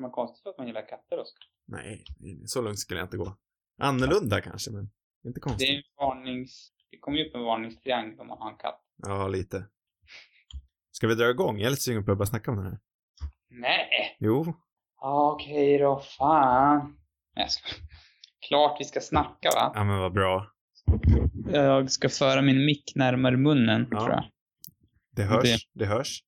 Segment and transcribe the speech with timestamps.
[0.00, 1.46] det något konstigt för att man gillar katter, Oskar?
[1.66, 2.04] Nej,
[2.46, 3.36] så långt skulle jag inte gå.
[3.82, 4.82] Annorlunda kanske, men
[5.26, 5.68] inte Det konstigt.
[5.70, 6.72] är en varnings...
[6.90, 8.80] Det kommer ju upp en varningstriangel om man har en katt.
[8.96, 9.66] Ja, lite.
[10.92, 11.58] Ska vi dra igång?
[11.58, 12.78] Jag är lite sugen på att börja snacka om det här.
[13.50, 14.16] Nej!
[14.20, 14.54] Jo,
[15.02, 16.78] Okej då, fan.
[17.36, 17.68] Nej, Jag ska...
[18.48, 19.72] Klart vi ska snacka, va?
[19.74, 20.46] ja men vad bra.
[21.52, 23.98] Jag ska föra min mick närmare munnen, Ja.
[23.98, 24.24] tror jag.
[25.16, 26.24] Det hörs, Det- det hörs.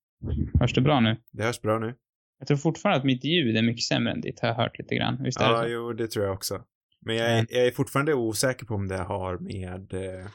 [0.61, 1.16] Hörs det bra nu?
[1.32, 1.95] Det hörs bra nu.
[2.43, 4.95] Jag tror fortfarande att mitt ljud är mycket sämre än ditt, har jag hört lite
[4.95, 5.22] grann.
[5.22, 5.73] Visst är Ja, det så?
[5.73, 6.62] jo, det tror jag också.
[7.01, 10.27] Men jag är, jag är fortfarande osäker på om det har med, eh,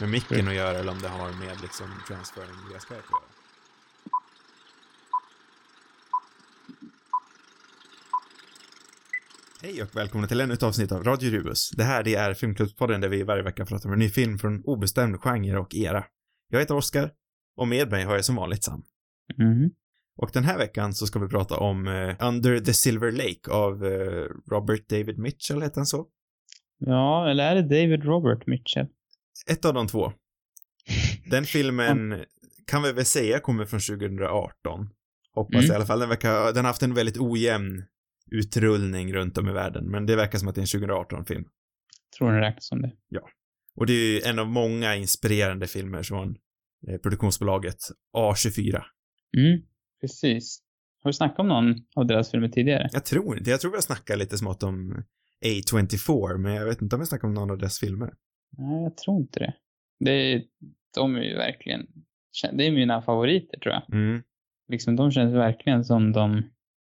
[0.00, 3.30] med micken att göra eller om det har med liksom transferring via Skype att göra.
[9.62, 11.70] Hej och välkomna till ännu ett avsnitt av Radio Rubus.
[11.70, 14.62] Det här det är Filmklubbspodden där vi varje vecka pratar om en ny film från
[14.64, 16.04] obestämd genre och era.
[16.48, 17.10] Jag heter Oskar
[17.56, 18.82] och med mig har jag som vanligt Sam.
[19.38, 19.70] Mhm.
[20.22, 23.84] Och den här veckan så ska vi prata om eh, Under the Silver Lake av
[23.86, 26.06] eh, Robert David Mitchell, heter han så?
[26.78, 28.86] Ja, eller är det David Robert Mitchell?
[29.50, 30.12] Ett av de två.
[31.30, 32.24] Den filmen
[32.66, 34.88] kan vi väl säga kommer från 2018.
[35.34, 35.72] Hoppas Mm.
[35.72, 36.00] i alla fall.
[36.00, 37.84] Den, verkar, den har haft en väldigt ojämn
[38.30, 41.44] utrullning runt om i världen, men det verkar som att det är en 2018-film.
[42.18, 42.92] Tror den räknas som det.
[43.76, 46.36] Och det är ju en av många inspirerande filmer från
[46.88, 47.76] eh, produktionsbolaget
[48.16, 48.82] A24.
[49.38, 49.60] Mm,
[50.00, 50.62] precis.
[51.02, 52.88] Har du snackat om någon av deras filmer tidigare?
[52.92, 55.04] Jag tror inte, jag tror vi har snackat lite smått om
[55.44, 58.14] A24, men jag vet inte om vi snackar om någon av deras filmer.
[58.58, 59.54] Nej, jag tror inte det.
[59.98, 60.42] det är,
[60.94, 61.86] de är ju verkligen...
[62.52, 63.94] Det är mina favoriter, tror jag.
[63.94, 64.22] Mm.
[64.68, 66.42] Liksom, de känns verkligen som de...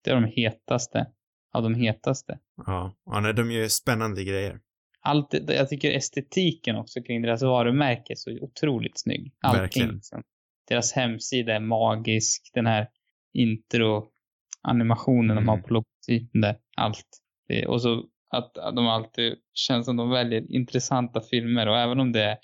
[0.04, 1.08] Det är de hetaste
[1.52, 2.40] av de hetaste.
[2.66, 4.60] Ja, ja nej, de gör spännande grejer.
[5.02, 9.34] Allt, jag tycker estetiken också kring deras varumärke är så otroligt snygg.
[9.42, 9.62] Allting.
[9.62, 9.96] Verkligen.
[9.96, 10.24] Liksom.
[10.68, 12.52] Deras hemsida är magisk.
[12.54, 12.88] Den här
[13.34, 15.64] intro-animationen de har Mm.
[15.68, 16.58] på logotypen där.
[16.78, 17.08] Allt.
[17.48, 22.00] Det, och så att att de alltid känns som de väljer intressanta filmer och även
[22.00, 22.38] om det är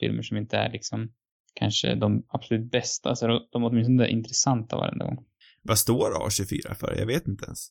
[0.00, 1.12] filmer som inte är liksom
[1.54, 5.24] kanske de absolut bästa så är de- de åtminstone intressanta varenda gång.
[5.62, 6.94] Vad står A24 för?
[6.98, 7.68] Jag vet inte ens.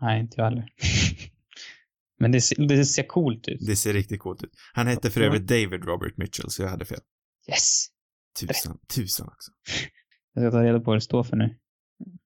[0.00, 0.68] Nej, inte jag heller.
[2.20, 3.66] Men det ser, det ser coolt ut.
[3.66, 4.50] Det ser riktigt coolt ut.
[4.74, 7.00] Han hette för övrigt David Robert Mitchell, så jag hade fel.
[7.48, 7.86] Yes!
[8.40, 9.52] Tusan, tusan också.
[10.34, 11.58] Jag ska ta reda på vad det står för nu.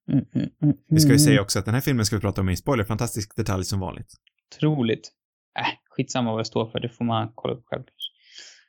[0.09, 2.41] Mm, mm, mm, Vi ska ju säga också att den här filmen ska vi prata
[2.41, 4.15] om i spoiler, fantastisk detalj som vanligt.
[4.55, 5.13] Otroligt.
[5.59, 6.81] Äh, skitsamma vad det står för.
[6.81, 8.13] Det får man kolla upp själv kanske.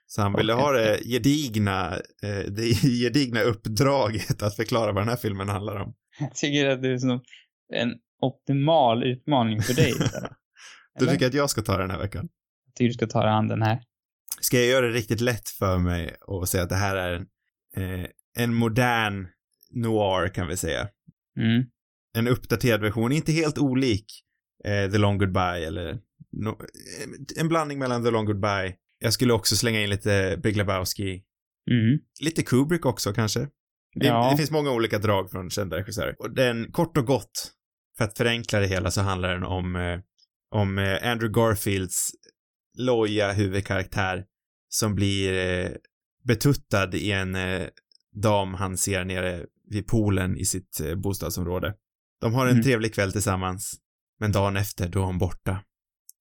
[0.05, 1.93] Så han ville ha det gedigna,
[2.23, 5.93] eh, det gedigna uppdraget att förklara vad den här filmen handlar om.
[6.19, 7.21] Jag tycker att det är som
[7.73, 9.93] en optimal utmaning för dig.
[10.99, 12.29] Du tycker att jag ska ta den här veckan?
[12.65, 13.81] Jag tycker du ska ta dig an den här.
[14.41, 17.27] Ska jag göra det riktigt lätt för mig och säga att det här är en,
[17.75, 19.27] eh, en modern
[19.73, 20.87] noir kan vi säga.
[21.39, 21.63] Mm.
[22.17, 24.05] En uppdaterad version, inte helt olik
[24.65, 25.99] eh, The Long Goodbye eller
[26.31, 28.75] no, eh, en blandning mellan The Long Goodbye.
[28.99, 31.23] Jag skulle också slänga in lite Big Lebowski.
[31.71, 31.99] Mm.
[32.21, 33.39] Lite Kubrick också kanske.
[33.95, 34.29] Det, Ja.
[34.31, 36.15] det finns många olika drag från kända regissörer.
[36.19, 37.51] Och den, kort och gott,
[37.97, 39.99] för att förenkla det hela så handlar den om, eh,
[40.55, 42.11] om eh, Andrew Garfields
[42.77, 44.25] loja huvudkaraktär
[44.69, 45.69] som blir eh,
[46.27, 47.67] betuttad i en eh,
[48.21, 51.75] dam han ser nere vid poolen i sitt eh, bostadsområde.
[52.21, 52.63] De har en Mm.
[52.63, 53.73] trevlig kväll tillsammans,
[54.19, 55.63] men dagen efter då är hon borta.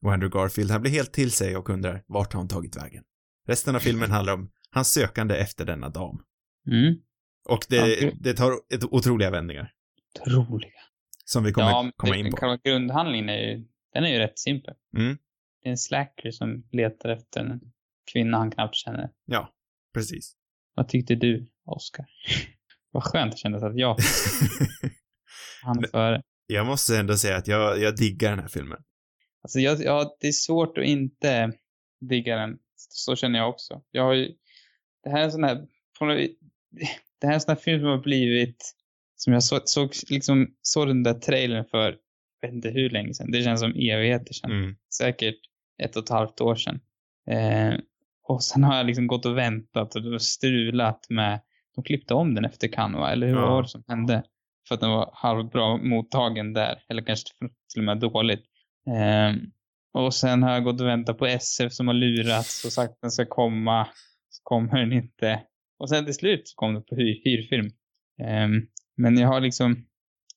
[0.04, 3.04] Och Andrew Garfield, han blir helt till sig och undrar vart har hon tagit vägen?
[3.46, 6.22] Resten av filmen handlar om hans sökande efter denna dam.
[6.66, 6.94] Mm.
[7.48, 9.72] Och det, det- tar ett otroliga vändningar.
[10.20, 10.70] Otroliga.
[11.24, 12.36] Som vi kommer ja, komma in på.
[12.36, 14.74] Själva grundhandlingen är ju, den är ju rätt simpel.
[14.96, 15.18] Mm.
[15.62, 17.60] Det är en slacker som letar efter en
[18.12, 19.10] kvinna han knappt känner.
[19.26, 19.52] Ja,
[19.94, 20.36] precis.
[20.74, 22.06] Vad tyckte du, Oscar?
[22.92, 23.96] Vad skönt det kändes att jag
[25.62, 26.22] hann Men- före.
[26.46, 28.78] jag måste ändå säga att jag, jag diggar den här filmen.
[29.42, 31.52] Alltså jag, ja, det är svårt att inte
[32.00, 32.58] digga den.
[32.76, 33.82] Så känner jag också.
[33.90, 34.28] Jag har ju,
[35.04, 35.54] det här är en sån här,
[37.20, 38.74] det här är en sån här film som har blivit,
[39.16, 41.96] som jag så, såg, liksom, såg den där trailern för,
[42.40, 43.30] jag vet inte hur länge sedan.
[43.30, 44.50] Det känns som evigheter sedan.
[44.50, 44.76] Mm.
[44.98, 45.36] Säkert
[45.82, 46.80] ett och ett halvt år sedan.
[47.30, 47.74] Eh,
[48.28, 51.40] och sen har jag liksom gått och väntat och strulat med,
[51.74, 53.12] de klippte om den efter Cannes va?
[53.12, 53.50] Eller hur Ja.
[53.50, 54.22] var det som hände?
[54.68, 56.82] För att den var halvbra mottagen där.
[56.88, 57.28] Eller kanske
[57.72, 58.44] till och med dåligt.
[58.88, 59.34] Eh,
[59.94, 63.00] och sen har jag gått och väntat på SF som har lurats och sagt att
[63.00, 63.88] den ska komma.
[64.28, 65.42] Så kommer den inte.
[65.78, 67.66] Och sen till slut så kom den på hyr, hyrfilm.
[68.22, 68.48] Eh,
[68.96, 69.86] men jag har liksom,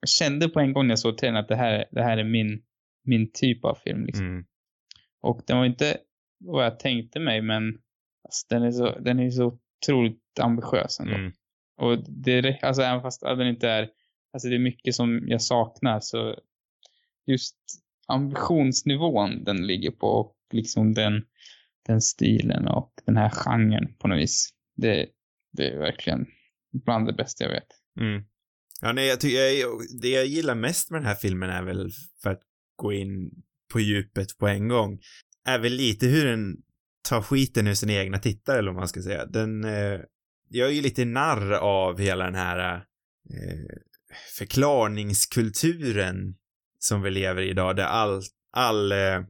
[0.02, 2.24] jag kände på en gång när jag såg trailern att det här, det här är
[2.24, 2.62] min,
[3.04, 4.06] min typ av film.
[4.06, 4.26] Liksom.
[4.26, 4.46] Mm.
[5.22, 5.98] Och den var inte
[6.40, 7.64] vad jag tänkte mig, men
[8.24, 11.14] alltså, den är så, den är så otroligt ambitiös ändå.
[11.14, 11.32] Mm.
[11.78, 13.90] Och det, alltså även fast den inte är,
[14.34, 16.40] alltså det är mycket som jag saknar så
[17.26, 17.56] just
[18.08, 21.24] ambitionsnivån den ligger på och liksom den,
[21.88, 24.50] den stilen och den här genren på något vis.
[24.76, 25.08] Det,
[25.52, 26.26] det är verkligen
[26.72, 27.68] bland det bästa jag vet.
[28.00, 28.24] Mm.
[28.82, 29.70] Ja, nej, jag tycker, jag,
[30.02, 31.90] det jag gillar mest med den här filmen är väl,
[32.24, 32.42] för att
[32.76, 33.32] gå in
[33.74, 35.00] på djupet på en gång,
[35.48, 36.58] är väl lite hur den
[37.06, 39.26] ta skiten ur sina egna tittare, eller vad man ska säga.
[39.26, 40.00] Den, eh,
[40.50, 42.76] jag är ju lite narr av hela den här
[43.30, 43.78] eh,
[44.38, 46.36] förklaringskulturen
[46.80, 48.22] som vi lever i idag, där all,
[48.52, 49.22] all, eh,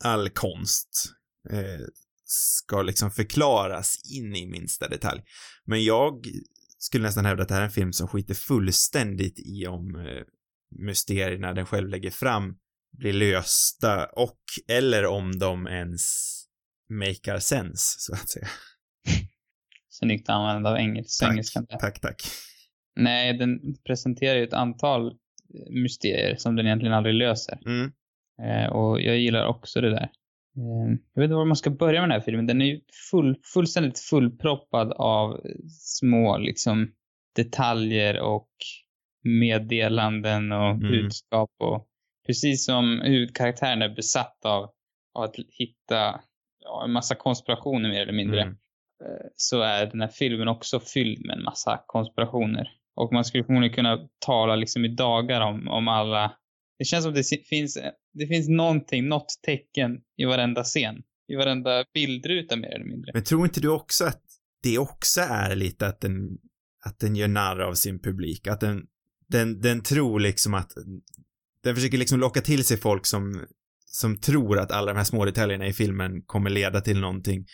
[0.00, 1.14] all konst
[1.50, 1.86] eh,
[2.24, 5.22] ska liksom förklaras in i minsta detalj.
[5.64, 6.26] Men jag
[6.78, 10.22] skulle nästan hävda att det här är en film som skiter fullständigt i om eh,
[10.78, 12.56] mysterierna den själv lägger fram
[12.98, 16.37] blir lösta och eller om de ens
[16.88, 18.46] makar sense, så att säga.
[19.90, 21.24] Snyggt användande av engelska.
[21.26, 21.66] Tack, engelskan.
[21.66, 22.22] tack, tack.
[22.96, 25.16] Nej, den presenterar ju ett antal
[25.70, 27.58] mysterier som den egentligen aldrig löser.
[27.66, 27.92] Mm.
[28.42, 30.10] Eh, och jag gillar också det där.
[30.56, 32.46] Eh, jag vet inte var man ska börja med den här filmen.
[32.46, 32.80] Den är ju
[33.10, 35.40] full, fullständigt fullproppad av
[35.70, 36.92] små liksom
[37.36, 38.48] detaljer och
[39.24, 40.80] meddelanden och Mm.
[40.90, 41.86] budskap och
[42.26, 44.62] precis som huvudkaraktären är besatt av,
[45.14, 46.20] av att hitta
[46.60, 48.54] ja, en massa konspirationer mer eller mindre Mm.
[49.04, 52.68] eh, så är den här filmen också fylld med en massa konspirationer.
[52.96, 56.32] Och man skulle förmodligen kunna tala liksom i dagar om, om alla...
[56.78, 57.78] Det känns som det finns,
[58.12, 61.02] det finns någonting, något tecken i varenda scen.
[61.28, 63.10] I varenda bildruta mer eller mindre.
[63.14, 64.22] Men tror inte du också att
[64.62, 66.38] det också är lite att den,
[66.84, 68.46] att den gör narr av sin publik?
[68.46, 68.86] Att den,
[69.28, 70.72] den, den tror liksom att,
[71.62, 73.46] den försöker liksom locka till sig folk som,
[73.90, 77.44] som tror att alla de här små detaljerna i filmen kommer leda till någonting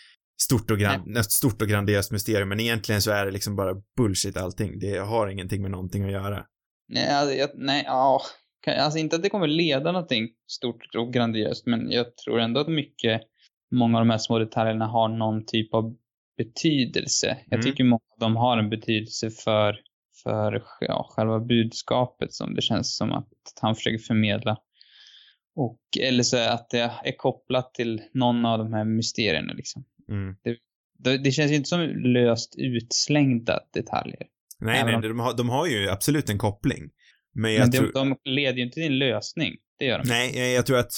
[0.41, 3.73] stort och, grand, något stort och grandiöst mysterium, men egentligen så är det liksom bara
[3.97, 4.79] bullshit allting.
[4.79, 6.45] Det har ingenting med någonting att göra.
[6.87, 8.21] Nej, alltså, jag, nej, ja.
[8.67, 12.67] Alltså inte att det kommer leda någonting stort och grandiöst, men jag tror ändå att
[12.67, 13.21] mycket,
[13.71, 15.95] många av de här små detaljerna har någon typ av
[16.37, 17.37] betydelse.
[17.49, 17.65] Jag Mm.
[17.65, 19.75] tycker många av dem har en betydelse för,
[20.23, 23.27] för ja, själva budskapet som det känns som att
[23.61, 24.57] han försöker förmedla.
[25.55, 29.85] Och, eller så att det är kopplat till någon av de här mysterierna liksom.
[30.09, 30.35] Mm.
[30.99, 34.27] Det, det känns ju inte som löst utslängda detaljer.
[34.59, 36.89] Nej, Även nej, om- de har, de har ju absolut en koppling.
[37.33, 37.91] Men jag Men de, tror...
[37.93, 39.55] de leder ju inte till en lösning.
[39.79, 40.91] Det gör de Nej, jag, jag tror att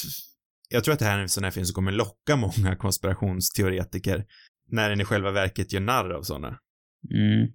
[0.70, 4.26] jag tror att det här är en sån här film som kommer locka många konspirationsteoretiker
[4.70, 6.60] när den i själva verket gör narr av sådana.
[7.14, 7.52] Mm.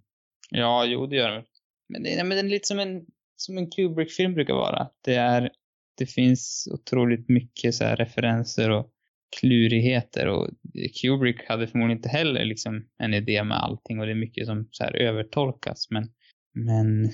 [0.50, 1.44] Ja, jo, det gör den.
[1.88, 3.02] Men, det, men den är lite som en,
[3.36, 4.88] som en Kubrick-film brukar vara.
[5.04, 5.50] Det, är,
[6.02, 8.90] det finns otroligt mycket så referenser och
[9.40, 10.50] klurigheter och
[11.00, 14.68] Kubrick hade förmodligen inte heller liksom en idé med allting och det är mycket som
[14.70, 15.90] så övertolkas.
[15.90, 16.08] Men,
[16.54, 17.10] men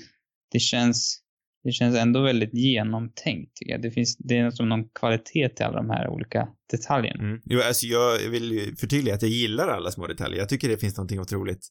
[0.51, 1.21] det känns
[1.63, 3.81] det känns ändå väldigt genomtänkt tycker jag.
[3.81, 7.23] Det finns, det är som någon kvalitet till alla de här olika detaljerna.
[7.23, 7.41] Mm.
[7.45, 10.39] Jo, alltså jag vill ju förtydliga att jag gillar alla små detaljer.
[10.39, 11.67] Jag tycker det finns någonting otroligt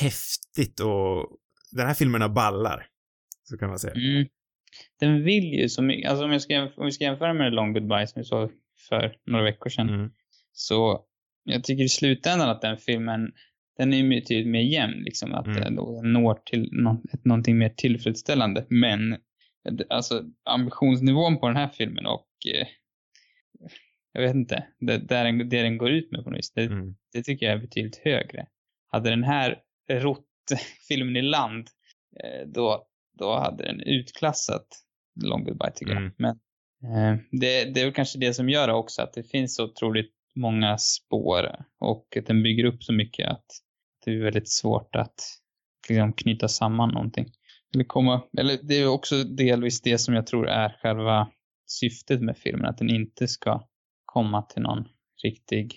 [0.00, 1.38] häftigt och
[1.72, 2.86] den här filmen har ballar.
[3.44, 3.94] Så kan man säga.
[3.94, 4.26] Mm.
[5.00, 6.10] Den vill ju så mycket.
[6.10, 8.50] Alltså om, jag ska, om vi ska jämföra med Long Goodbye som vi såg
[8.88, 9.88] för några veckor sedan.
[9.88, 10.10] Mm.
[10.52, 11.04] Så
[11.44, 13.32] jag tycker i slutändan att den filmen,
[13.78, 15.02] den är betydligt mer jämn.
[15.02, 15.60] Liksom, att Mm.
[15.60, 18.66] den då når till nå- någonting mer tillfredsställande.
[18.68, 19.18] Men eh,
[19.88, 22.66] alltså ambitionsnivån på den här filmen och eh,
[24.12, 26.62] jag vet inte, det, där den, det den går ut med på något vis, det,
[26.62, 26.94] Mm.
[27.12, 28.46] det tycker jag är betydligt högre.
[28.86, 29.58] Hade den här
[29.90, 30.24] rott
[30.88, 31.66] filmen i land,
[32.24, 32.87] eh, då,
[33.18, 34.66] då hade den utklassat
[35.24, 36.04] Long Goodbye tycker Mm.
[36.04, 36.12] jag.
[36.16, 36.30] Men
[37.14, 39.64] eh, det, det är väl kanske det som gör det också, att det finns så
[39.64, 43.46] otroligt många spår och att den bygger upp så mycket att
[44.04, 45.14] det är väldigt svårt att
[45.88, 47.26] liksom, knyta samman någonting.
[47.74, 51.28] Eller, komma, eller det är också delvis det som jag tror är själva
[51.66, 53.68] syftet med filmen, att den inte ska
[54.04, 54.84] komma till någon
[55.24, 55.74] riktig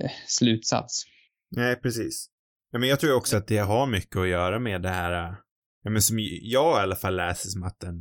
[0.00, 1.04] eh, slutsats.
[1.50, 2.30] Nej, precis.
[2.70, 5.34] Ja, men jag tror också att det har mycket att göra med det här, äh,
[5.84, 7.96] ja, men som jag i alla fall läser som att den,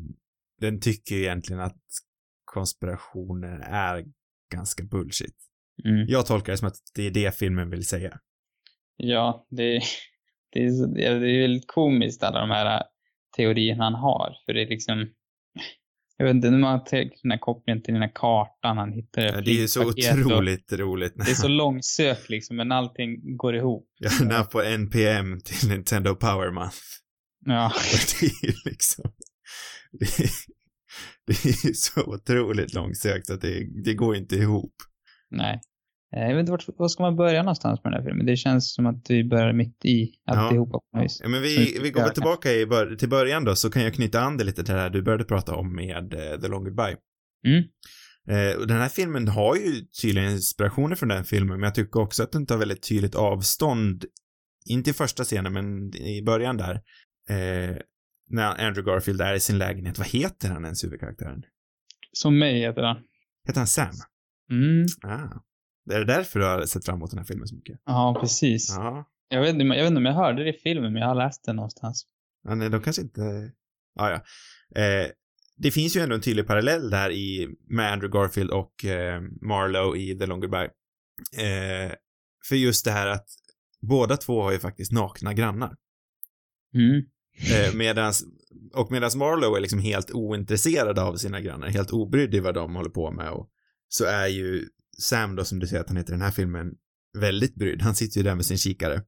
[0.61, 1.81] den tycker egentligen att
[2.45, 4.05] konspirationer är
[4.53, 5.35] ganska bullshit.
[5.85, 6.05] Mm.
[6.07, 8.19] Jag tolkar det som att det är det filmen vill säga.
[8.97, 9.81] Ja, det,
[10.51, 12.81] det, är, så- det är väldigt komiskt alla de här äh,
[13.37, 14.33] teorierna han har.
[14.45, 15.07] För det är liksom,
[16.17, 19.21] jag vet inte, när man tänker den här kopplingen till den här kartan han hittar.
[19.21, 21.13] Ja, det är så flygpaket och- otroligt roligt.
[21.15, 23.89] Det är så långsökt liksom, men allting går ihop.
[23.99, 26.77] Ja, när han får NPM till Nintendo Power Month.
[27.45, 27.73] Ja,
[28.19, 29.11] det är liksom,
[29.99, 30.29] det är,
[31.27, 34.73] det är så otroligt långsökt att det, det går inte ihop.
[35.31, 35.61] nej.
[36.15, 38.25] Eh, Jag vet inte vart, var ska man börja någonstans med den här filmen?
[38.25, 41.19] Det känns som att vi börjar mitt i alltihopa på något vis.
[41.23, 43.93] Ja, men vi, vi går väl tillbaka i bör, till början då, så kan jag
[43.93, 46.63] knyta an det lite till det här du började prata om med eh, The Long
[46.63, 46.97] Goodbye.
[47.47, 47.63] Mm.
[48.27, 51.99] Eh, och den här filmen har ju tydligen inspirationer från den filmen, men jag tycker
[51.99, 54.05] också att den tar väldigt tydligt avstånd,
[54.65, 56.81] inte i första scenen, men i början där,
[57.29, 57.77] eh,
[58.29, 59.97] när Andrew Garfield är i sin lägenhet.
[59.97, 61.43] Vad heter han ens, huvudkaraktären?
[62.11, 62.97] Som mig heter han.
[63.47, 63.93] Heter han Sam?
[64.51, 64.85] Mm.
[65.03, 65.39] Ah.
[65.91, 67.79] Är det därför du har sett fram emot den här filmen så mycket?
[67.85, 68.69] Ja, precis.
[68.69, 69.09] Ja.
[69.29, 71.43] Jag, vet, jag vet inte om jag hörde det i filmen, men jag har läst
[71.45, 72.07] det någonstans.
[72.43, 73.51] Ja, nej, de kanske inte...
[73.95, 74.15] Ja, ja.
[74.81, 75.07] Eh,
[75.57, 79.99] det finns ju ändå en tydlig parallell där i, med Andrew Garfield och eh, Marlowe
[79.99, 80.69] i The Long Goodbye.
[81.37, 81.91] Eh,
[82.47, 83.27] för just det här att
[83.81, 85.75] båda två har ju faktiskt nakna grannar.
[86.73, 87.05] Mm.
[87.37, 88.25] Eh, medans,
[88.73, 92.75] och medans Marlowe är liksom helt ointresserad av sina grannar, helt obrydd i vad de
[92.75, 93.49] håller på med och
[93.89, 96.73] så är ju Sam då, som du säger att han heter i den här filmen,
[97.17, 97.81] väldigt brydd.
[97.81, 99.01] Han sitter ju där med sin kikare.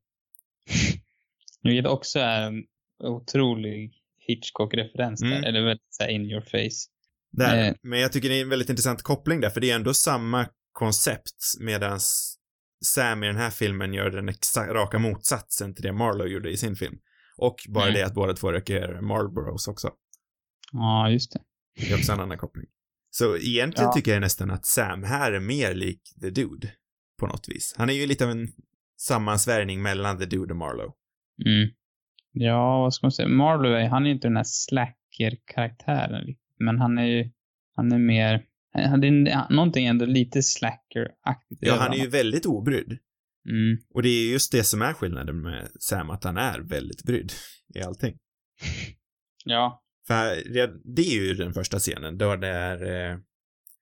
[1.63, 2.63] Vilket också är en
[3.03, 3.91] otrolig
[4.27, 5.27] Hitchcock-referens där.
[5.27, 5.43] Mm.
[5.43, 6.89] Eller väldigt så här in your face.
[7.31, 7.67] Där.
[7.67, 7.73] Eh.
[7.81, 10.47] Men jag tycker det är en väldigt intressant koppling där, för det är ändå samma
[10.71, 12.37] koncept medans
[12.85, 14.33] Sam i den här filmen gör den
[14.73, 16.97] raka motsatsen till det Marlowe gjorde i sin film.
[17.37, 17.93] Och bara Mm.
[17.95, 19.91] det att båda två röker Marlboros också.
[20.71, 21.39] Ja, just det.
[21.79, 22.65] Det är också en annan koppling.
[23.09, 23.93] Så egentligen Ja.
[23.93, 26.71] tycker jag nästan att Sam här är mer lik The Dude.
[27.19, 27.73] På något vis.
[27.77, 28.47] Han är ju lite av en
[28.99, 30.91] sammansvärjning mellan The Dude och Marlowe.
[31.45, 31.69] Mm.
[32.31, 33.27] Ja, vad ska man säga?
[33.27, 36.35] Marlowe, han är ju inte den här slacker-karaktären.
[36.59, 37.31] Men han är ju,
[37.75, 42.97] han är mer, han är någonting ändå lite slacker-aktigt Ja, han är ju väldigt obrydd.
[43.49, 43.77] Mm.
[43.93, 47.31] Och det är just det som är skillnaden med Sam, att han är väldigt brydd
[47.75, 48.17] i allting.
[49.47, 49.83] Ja.
[50.07, 50.53] För
[50.95, 53.17] det- är ju den första scenen, då det är eh,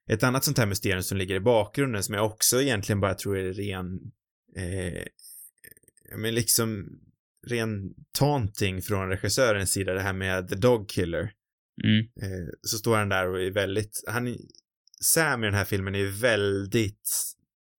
[0.09, 3.37] ett annat sånt här mysterium som ligger i bakgrunden som jag också egentligen bara tror
[3.37, 3.99] är ren,
[4.57, 5.03] eh,
[6.17, 6.89] men liksom
[7.47, 11.31] ren taunting från regissörens sida, det här med The Dog Killer.
[11.83, 11.99] Mm.
[11.99, 14.37] Eh, så står han där och är väldigt, han,
[15.01, 17.09] Sam i den här filmen är väldigt,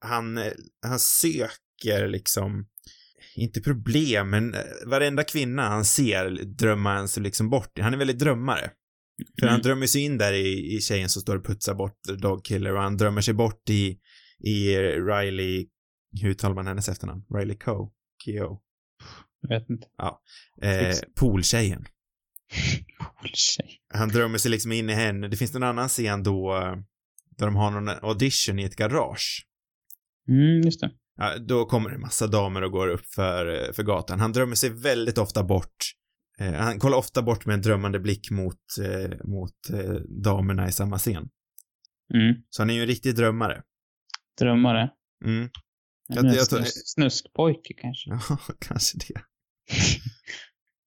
[0.01, 0.53] han, eh,
[0.87, 1.51] han söker
[2.07, 2.67] liksom,
[3.37, 7.79] inte problem, men eh, varenda kvinna han ser drömmer han sig liksom bort.
[7.79, 8.71] Han är väldigt drömmare.
[9.41, 9.63] För han Mm.
[9.63, 12.75] drömmer sig in där i, i tjejen som står och putsar bort The Dog Killer
[12.77, 13.99] och han drömmer sig bort i,
[14.41, 15.67] i Riley,
[16.23, 17.25] hur uttalar man hennes efternamn?
[17.35, 17.91] Riley Coe?
[18.25, 18.61] Keo?
[19.41, 19.87] Jag vet inte.
[20.63, 21.01] Eh, Fix.
[21.15, 21.85] pooltjejen.
[22.99, 23.71] Cool tjej.
[23.95, 25.29] Han drömmer sig liksom in i henne.
[25.29, 26.77] Det finns någon annan scen då, eh,
[27.39, 29.47] där de har någon audition i ett garage.
[30.29, 30.91] Mm, just det.
[31.17, 34.21] Ja, då kommer det en massa damer och går upp för, eh, för gatan.
[34.21, 35.77] Han drömmer sig väldigt ofta bort.
[36.39, 39.95] Eh, han kollar ofta bort med en drömmande blick mot, eh, mot eh,
[40.25, 41.29] damerna i samma scen.
[42.15, 42.35] Mm.
[42.51, 43.63] Så han är ju en riktig drömmare.
[44.41, 44.91] Drömmare.
[45.25, 45.49] Mm.
[46.09, 48.11] Jag- jag tror- snus, snuskpojke kanske.
[48.11, 49.21] Ja, kanske det.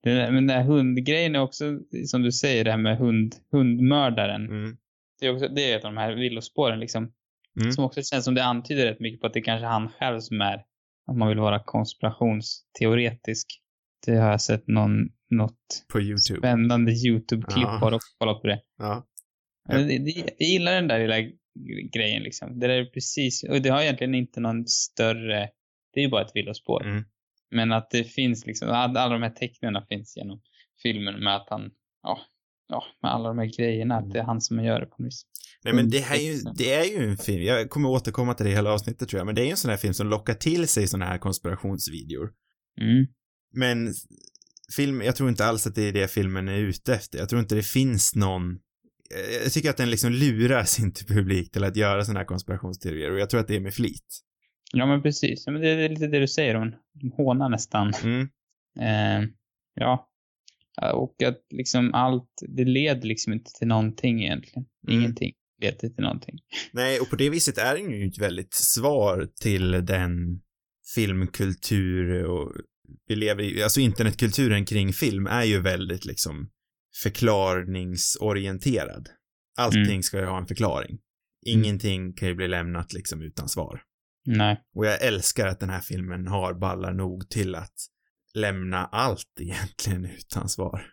[0.04, 3.36] Det där, men den här hundgrejen är också, som du säger, det här med hund,
[3.52, 4.46] hundmördaren.
[4.46, 4.78] Mm.
[5.20, 7.12] Det är, också, det är ett av de här villospåren liksom.
[7.60, 7.72] Mm.
[7.72, 10.20] Som också känns som det antyder rätt mycket på att det kanske är han själv
[10.20, 10.64] som är,
[11.08, 13.48] om man vill vara konspirationsteoretisk.
[14.06, 16.40] Det har jag sett någon, något På YouTube.
[16.40, 17.96] spännande YouTube-klipp Ja.
[17.96, 18.62] och kollat på det.
[18.78, 19.08] Ja.
[19.70, 19.78] Ja.
[19.78, 21.32] Det, det, jag gillar den där lilla
[21.94, 22.60] grejen liksom.
[22.60, 25.50] Det där är precis, och det har egentligen inte någon större,
[25.94, 26.86] det är ju bara ett villospår.
[26.86, 27.04] Mm.
[27.52, 30.42] Men att det finns liksom, alla alla de här tecknen finns genom
[30.84, 31.72] filmen med att han,
[32.04, 32.20] ja,
[32.68, 35.08] ja, med alla de här grejerna, att det är han som gör det på något
[35.08, 35.26] vis.
[35.64, 38.46] Nej men det här är ju, det är ju en film, jag kommer återkomma till
[38.46, 40.34] det hela avsnittet tror jag, men det är ju en sån här film som lockar
[40.34, 42.32] till sig såna här konspirationsvideor.
[42.82, 43.08] Mm.
[43.54, 43.94] Men
[44.76, 47.20] film, jag tror inte alls att det är det filmen är ute efter.
[47.20, 48.52] Jag tror inte det finns någon
[49.16, 53.12] eh, jag tycker att den liksom lurar sin publik till att göra såna här konspirationsteorier
[53.12, 54.24] och jag tror att det är med flit.
[54.74, 55.44] Ja, men precis.
[55.46, 57.94] Ja, men det är lite det du säger, hon de hånar nästan.
[58.04, 58.30] Mm.
[58.80, 59.30] Eh,
[59.74, 60.10] ja.
[60.82, 64.66] Ja, Och att liksom allt, det leder liksom inte till någonting egentligen.
[64.88, 65.00] Mm.
[65.00, 66.36] Ingenting leder till någonting.
[66.72, 70.42] Nej, och på det viset är den ju ett väldigt svar till den
[70.96, 72.54] filmkultur och
[73.08, 76.50] vi lever i, alltså internetkulturen kring film är ju väldigt liksom
[77.04, 79.10] förklaringsorienterad.
[79.58, 80.04] Allting Mm.
[80.04, 80.98] ska ju ha en förklaring.
[81.46, 83.82] Ingenting kan ju bli lämnat liksom utan svar.
[84.26, 84.62] Nej.
[84.76, 87.74] Och jag älskar att den här filmen har ballar nog till att
[88.38, 90.86] lämna allt egentligen utan svar.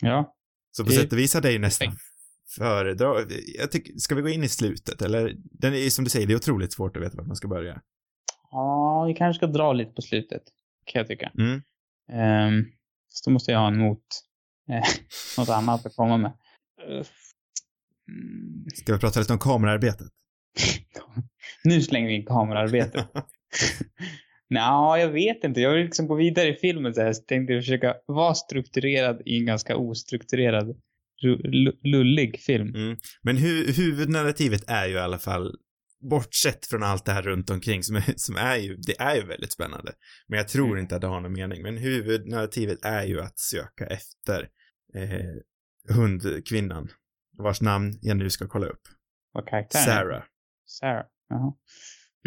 [0.00, 0.36] Ja.
[0.70, 2.02] Så på Det- sätt och vis hade jag ju nästan Perfekt.
[2.56, 3.14] föredra...
[3.58, 5.34] Jag tycker, ska vi gå in i slutet eller?
[5.38, 7.80] Den är som du säger, det är otroligt svårt att veta vart man ska börja.
[8.50, 10.42] Ja, vi kanske ska dra lite på slutet.
[10.84, 11.32] Kan jag tycka.
[11.38, 11.62] Mm.
[12.58, 12.72] Um,
[13.08, 14.04] så då måste jag ha en mot,
[14.70, 14.84] eh,
[15.38, 16.32] något annat att komma med.
[16.88, 17.04] Mm.
[18.74, 20.08] Ska vi prata lite om kamerarbetet?
[21.64, 23.08] Nu slänger vi in kamerarbetet.
[24.52, 25.60] Nja, jag vet inte.
[25.60, 27.12] Jag vill liksom gå vidare i filmen så här.
[27.12, 30.80] Så tänkte jag försöka vara strukturerad i en ganska ostrukturerad
[31.22, 32.74] ru- lullig film.
[32.74, 32.96] Mm.
[33.22, 35.54] Men hu huvudnarrativet är ju i alla fall,
[36.10, 39.26] bortsett från allt det här runt omkring som är, som är ju, det är ju
[39.26, 39.92] väldigt spännande.
[40.28, 40.78] Men jag tror Mm.
[40.78, 41.62] inte att det har någon mening.
[41.62, 44.48] Men huvudnarrativet är ju att söka efter
[44.94, 46.88] eh, hundkvinnan,
[47.38, 48.82] vars namn jag nu ska kolla upp.
[49.32, 49.86] Vad karaktären är.
[49.86, 50.22] Sarah.
[50.66, 51.04] Sarah.
[51.28, 51.52] Jaha.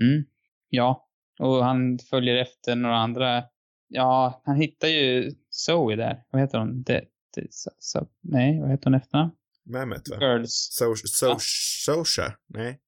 [0.01, 0.24] Mm.
[0.70, 1.01] Ja.
[1.39, 3.44] Och han följer efter några andra.
[3.88, 6.24] Ja, han hittar ju Zoe där.
[6.30, 6.84] Vad heter hon?
[6.84, 7.01] De,
[7.36, 9.32] de, so, so, nej, vad heter hon efternamn?
[9.65, 10.18] Mamet va?
[10.20, 10.70] Girls.
[10.72, 11.38] So, so, Ja.
[11.86, 12.34] Sosha?
[12.48, 12.80] Nej.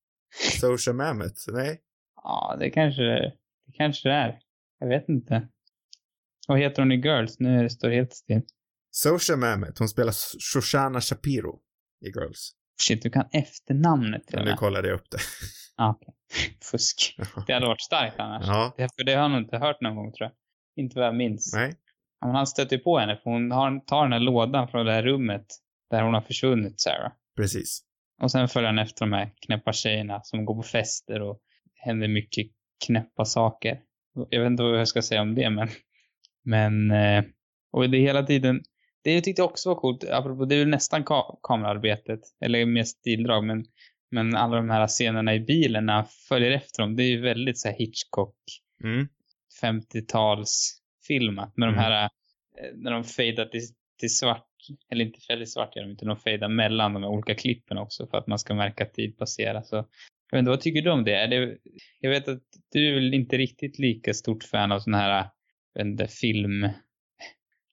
[0.60, 1.34] Sosha Mamet?
[1.48, 1.82] Nej.
[2.24, 4.40] Ja, det kanske det kanske det är.
[4.80, 5.48] Jag vet inte.
[6.48, 7.40] Vad heter hon i Girls?
[7.40, 8.42] Nu är det står helt still.
[8.92, 10.14] Sosha Mamet, hon spelar
[10.54, 11.60] Shoshana Shapiro
[12.06, 12.52] i Girls.
[12.82, 15.18] Shit, du kan efternamnet till och nu kollade jag upp det.
[15.76, 16.14] Ah, okej.
[16.72, 17.16] Fusk.
[17.48, 18.46] Det hade varit starkt annars.
[18.48, 18.74] Ja.
[18.78, 20.32] Det, för det har nog inte hört någon gång tror jag.
[20.84, 21.54] Inte vad jag minns.
[21.56, 21.74] Nej.
[22.26, 25.04] Men han stöter på henne för hon har, tar den här lådan från det här
[25.04, 25.46] rummet
[25.90, 27.12] där hon har försvunnit, Sarah.
[27.36, 27.80] Precis.
[28.22, 31.40] Och sen följer han efter de här knäppa tjejerna som går på fester och
[31.76, 32.48] händer mycket
[32.86, 33.80] knäppa saker.
[34.30, 35.70] Jag vet inte vad jag ska säga om det, men...
[36.44, 36.92] Men...
[36.92, 37.24] eh,
[37.72, 38.62] Och det hela tiden...
[39.04, 42.84] Det jag tyckte också var coolt, apropå, det är väl nästan ka kamerarbetet, eller mer
[42.84, 43.66] stildrag, men,
[44.12, 47.22] men alla de här scenerna i bilen när han följer efter dem, det är ju
[47.22, 48.36] väldigt så här Hitchcock,
[48.84, 49.08] Mm.
[49.62, 51.76] 50-talsfilmat med Mm.
[51.76, 52.10] de här, eh,
[52.76, 53.62] när de fejdar till,
[54.00, 54.48] till svart,
[54.92, 58.08] eller inte väldigt svart gör de inte, de fejdar mellan de här olika klippen också
[58.08, 59.62] för att man ska märka att tid passerar.
[59.62, 59.86] Så, jag
[60.32, 61.16] vet inte, vad tycker du om det?
[61.16, 61.58] Är det?
[62.00, 65.30] Jag vet att du är väl inte riktigt lika stort fan av sån här,
[65.74, 66.70] jag vet inte, film,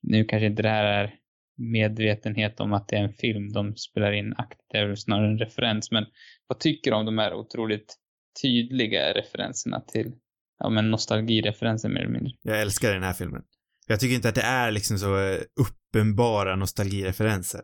[0.02, 1.14] nu kanske inte det här är
[1.56, 6.04] medvetenhet om att det är en film de spelar in aktivt, snarare en referens, men
[6.46, 7.96] vad tycker du om de här otroligt
[8.42, 10.12] tydliga referenserna till
[10.58, 12.32] ja, men nostalgireferenser mer eller mindre.
[12.42, 13.42] Jag älskar den här filmen.
[13.86, 17.60] Jag tycker inte att det är liksom så eh, uppenbara nostalgireferenser.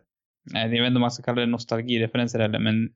[0.51, 2.89] Nej, jag vet inte om man ska kalla det nostalgireferenser heller, men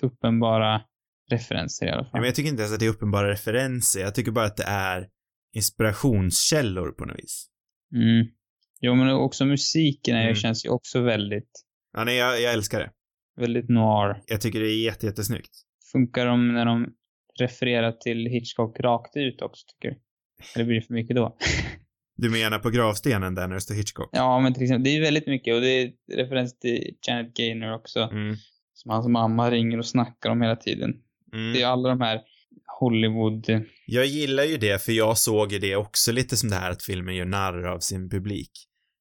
[0.00, 0.82] uppenbara
[1.30, 2.20] referenser i alla fall.
[2.20, 4.00] men jag tycker inte ens att det är uppenbara referenser.
[4.00, 5.08] Jag tycker bara att det är
[5.54, 7.46] inspirationskällor på något vis.
[7.94, 8.26] Mm.
[8.84, 10.34] Jo, men också musiken Mm.
[10.34, 11.50] känns ju också väldigt,
[11.96, 12.90] Ja, nej, jag, jag älskar det.
[13.40, 14.22] väldigt noir.
[14.26, 15.50] Jag tycker det är jätte, jättesnyggt.
[15.92, 16.86] Funkar de när de
[17.40, 20.00] refererar till Hitchcock rakt ut också, tycker du?
[20.54, 21.36] Eller blir det för mycket då?
[22.16, 24.08] Du menar på gravstenen där när det står Hitchcock?
[24.12, 27.72] ja, men till exempel, det är väldigt mycket och det är referens till Janet Gaynor
[27.74, 28.00] också.
[28.00, 28.36] Mm.
[28.74, 30.90] Som hans mamma ringer och snackar om hela tiden.
[31.32, 31.70] Det är Mm.
[31.70, 32.20] alla de här
[32.80, 33.46] Hollywood...
[33.86, 36.82] Jag gillar ju det, för jag såg ju det också lite som det här att
[36.82, 38.50] filmen gör narr av sin publik.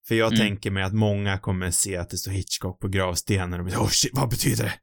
[0.07, 0.39] För jag Mm.
[0.39, 3.87] tänker mig att många kommer se att det står Hitchcock på gravstenen och blir åh
[3.89, 4.73] shit, vad betyder det?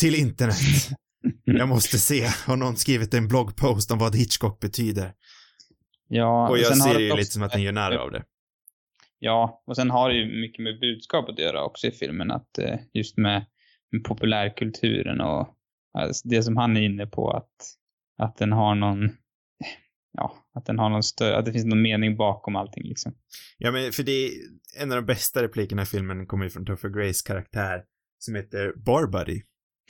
[0.00, 0.56] Till internet.
[1.44, 2.26] Jag måste se.
[2.46, 5.12] Har någon skrivit en bloggpost om vad Hitchcock betyder?
[6.08, 7.96] Ja, och jag har ser det det ju också- lite som att den gör narr
[7.96, 8.24] av det.
[9.18, 12.30] Ja, och sen har det ju mycket med budskapet att göra också i filmen.
[12.30, 13.46] Att eh, just med,
[13.92, 15.48] med populärkulturen och
[15.98, 17.54] alltså, det som han är inne på att,
[18.22, 19.10] att den har någon
[20.12, 23.14] ja, att den har någon större, att det finns någon mening bakom allting liksom.
[23.58, 24.30] Ja, men för det är
[24.80, 27.82] en av de bästa replikerna i filmen kommer ju från Topher Grace karaktär
[28.18, 29.42] som heter Barbuddy.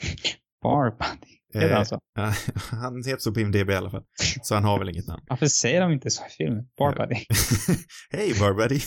[0.63, 1.33] Barbuddy.
[1.55, 1.99] Eh, han så?
[2.15, 4.03] Ja, han heter så på IMDB i alla fall.
[4.43, 5.23] Så han har väl inget namn.
[5.29, 6.63] Varför säger de inte så i filmen?
[6.77, 7.15] Barbuddy.
[8.09, 8.79] Hej Barbuddy.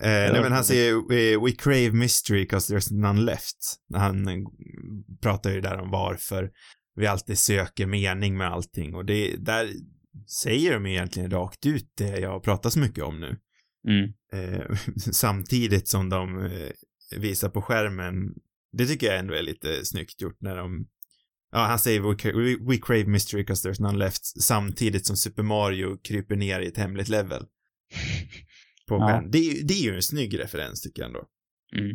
[0.00, 3.56] eh, nej men han säger "We- We crave mystery cause there's none left.
[3.94, 4.34] Han eh,
[5.22, 6.50] pratar ju där om varför
[6.96, 9.70] vi alltid söker mening med allting och det, där
[10.26, 13.36] säger de egentligen rakt ut det jag pratar så mycket om nu.
[13.88, 14.12] Mm.
[14.32, 14.76] Eh,
[15.12, 16.70] samtidigt som de eh,
[17.16, 18.34] visar på skärmen.
[18.72, 20.86] Det tycker jag ändå är lite snyggt gjort när de
[21.54, 25.96] Ja, han säger we, we, crave mystery cause there's none left samtidigt som Super Mario
[25.96, 27.42] kryper ner i ett hemligt level.
[28.88, 29.22] På Ja.
[29.32, 31.26] Det, det är ju en snygg referens tycker jag ändå.
[31.76, 31.90] Mm.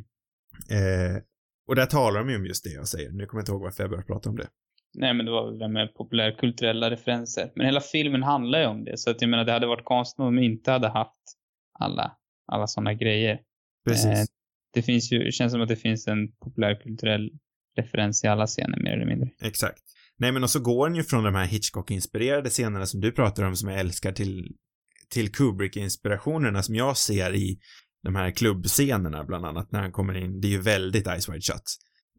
[0.69, 1.21] Eh,
[1.67, 3.11] och där talar de ju om just det jag säger.
[3.11, 4.47] Nu kommer jag inte ihåg varför jag började prata om det.
[4.99, 7.51] Nej, men det var väl det med populärkulturella referenser.
[7.55, 8.97] Men hela filmen handlar ju om det.
[8.97, 11.11] Så att jag menar, det hade varit konstigt om de inte hade haft
[11.79, 12.11] alla,
[12.51, 13.39] alla sådana grejer.
[13.87, 14.05] Precis.
[14.05, 14.25] Eh,
[14.73, 17.29] det finns ju, det känns som att det finns en populärkulturell
[17.77, 19.29] referens i alla scener mer eller mindre.
[19.41, 19.79] Exakt.
[20.17, 23.43] Nej men och så går den ju från de här Hitchcock-inspirerade scenerna som du pratar
[23.43, 24.55] om som jag älskar till,
[25.09, 27.59] till Kubrick-inspirationerna som jag ser i
[28.03, 30.41] de här klubbscenerna bland annat när han kommer in.
[30.41, 31.77] Det är ju väldigt Ice Wide Shut.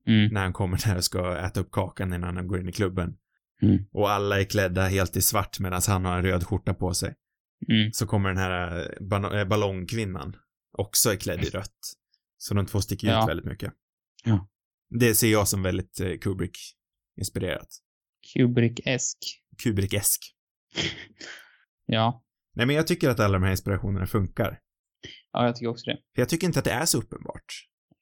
[0.08, 0.32] Mm.
[0.32, 3.16] När han kommer där och ska äta upp kakan innan han går in i klubben.
[3.62, 3.78] Mm.
[3.92, 7.14] Och alla är klädda helt i svart medan han har en röd skjorta på sig.
[7.70, 7.92] Mm.
[7.92, 10.36] Så kommer den här eh, ban- eh, ballongkvinnan.
[10.78, 11.78] Också är klädd i rött.
[12.36, 13.22] Så de två sticker Ja.
[13.22, 13.72] ut väldigt mycket.
[14.24, 14.48] Ja.
[14.98, 17.68] Det ser jag som väldigt eh, Kubrick-inspirerat.
[18.34, 19.18] Kubrick-esk.
[19.62, 20.18] Kubrick-esk.
[21.90, 22.24] Ja.
[22.54, 24.58] Nej, men jag tycker att alla de här inspirationerna funkar.
[25.32, 25.96] Ja, jag tycker också det.
[26.14, 27.44] För jag tycker inte att det är så uppenbart.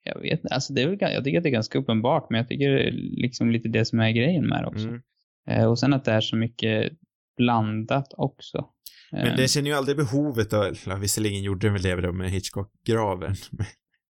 [0.06, 2.38] Jag vet inte, alltså det är väl, jag tycker att det är ganska uppenbart, men
[2.38, 4.88] jag tycker det är liksom lite det som är grejen med det också.
[4.88, 5.00] Mm.
[5.48, 6.92] Eh, och sen att det är så mycket
[7.36, 8.68] blandat också.
[9.12, 12.30] Men Eh, den känner ju aldrig behovet av, eller visserligen gjorde den väl det med
[12.30, 13.34] Hitchcock-graven.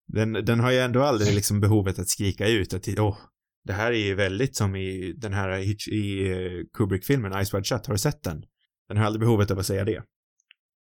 [0.08, 3.18] Den, den har ju ändå aldrig liksom behovet att skrika ut att åh,
[3.64, 7.64] det här är ju väldigt som i den här Hitch, i eh, Kubrick-filmen Ice Wide
[7.64, 8.44] Shut, har du sett den?
[8.88, 10.02] Den har aldrig behovet av att säga det.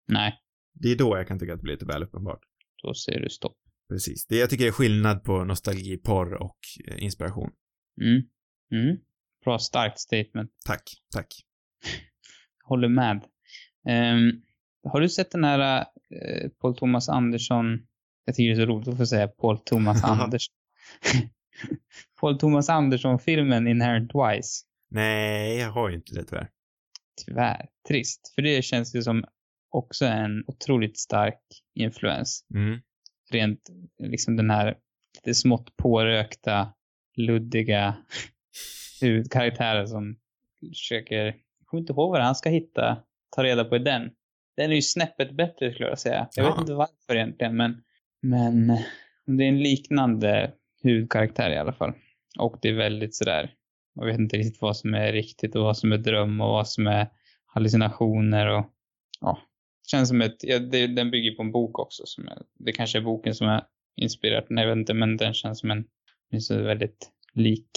[0.08, 0.34] Nej,
[0.74, 2.40] Det är då jag kan tycka att det blir lite väl uppenbart.
[2.84, 3.58] då säger du stopp.
[3.90, 4.26] Precis.
[4.28, 7.52] Det jag tycker är skillnad på nostalgi, porr och eh, inspiration.
[8.02, 8.24] Mm.
[8.72, 8.98] Mm.
[9.46, 10.52] Bra starkt statement.
[10.66, 11.28] Tack, tack.
[12.64, 13.26] Håller med.
[13.88, 14.32] Ehm,
[14.84, 17.66] har du sett den här eh, Paul Thomas Andersson,
[18.26, 20.56] jag tycker det är så roligt att få säga Paul Thomas Andersson.
[22.20, 24.66] Paul Thomas Andersson-filmen Inherent Wise.
[24.90, 26.50] Nej, jag har ju inte det tyvärr.
[27.26, 27.66] Tyvärr.
[27.88, 28.32] Trist.
[28.36, 29.26] För det känns ju som
[29.70, 31.42] också en otroligt stark
[31.76, 32.46] influens.
[32.56, 32.80] Mm.
[33.32, 34.78] Rent liksom den här
[35.16, 36.74] lite smått pårökta,
[37.18, 37.96] luddiga
[39.02, 40.16] huvudkaraktären som
[40.70, 41.36] försöker, jag
[41.66, 42.98] kommer inte ihåg vad han ska hitta,
[43.36, 44.10] ta reda på i den.
[44.58, 46.28] Den är ju snäppet bättre skulle jag säga.
[46.36, 46.52] Jag Ja.
[46.52, 47.84] vet inte varför egentligen, men,
[48.22, 48.68] men
[49.26, 50.52] det är en liknande
[50.84, 51.94] huvudkaraktär i alla fall.
[52.40, 53.54] Och det är väldigt sådär,
[53.96, 56.68] jag vet inte riktigt vad som är riktigt och vad som är dröm och vad
[56.68, 57.08] som är
[57.46, 58.66] hallucinationer och
[59.22, 59.38] ja.
[59.92, 62.04] Känns som ett, ja, det, den bygger på en bok också.
[62.06, 63.64] Som är, det kanske är boken som är
[64.02, 65.86] inspirerat den, jag vet inte, men den känns som en,
[66.32, 67.70] den är väldigt lik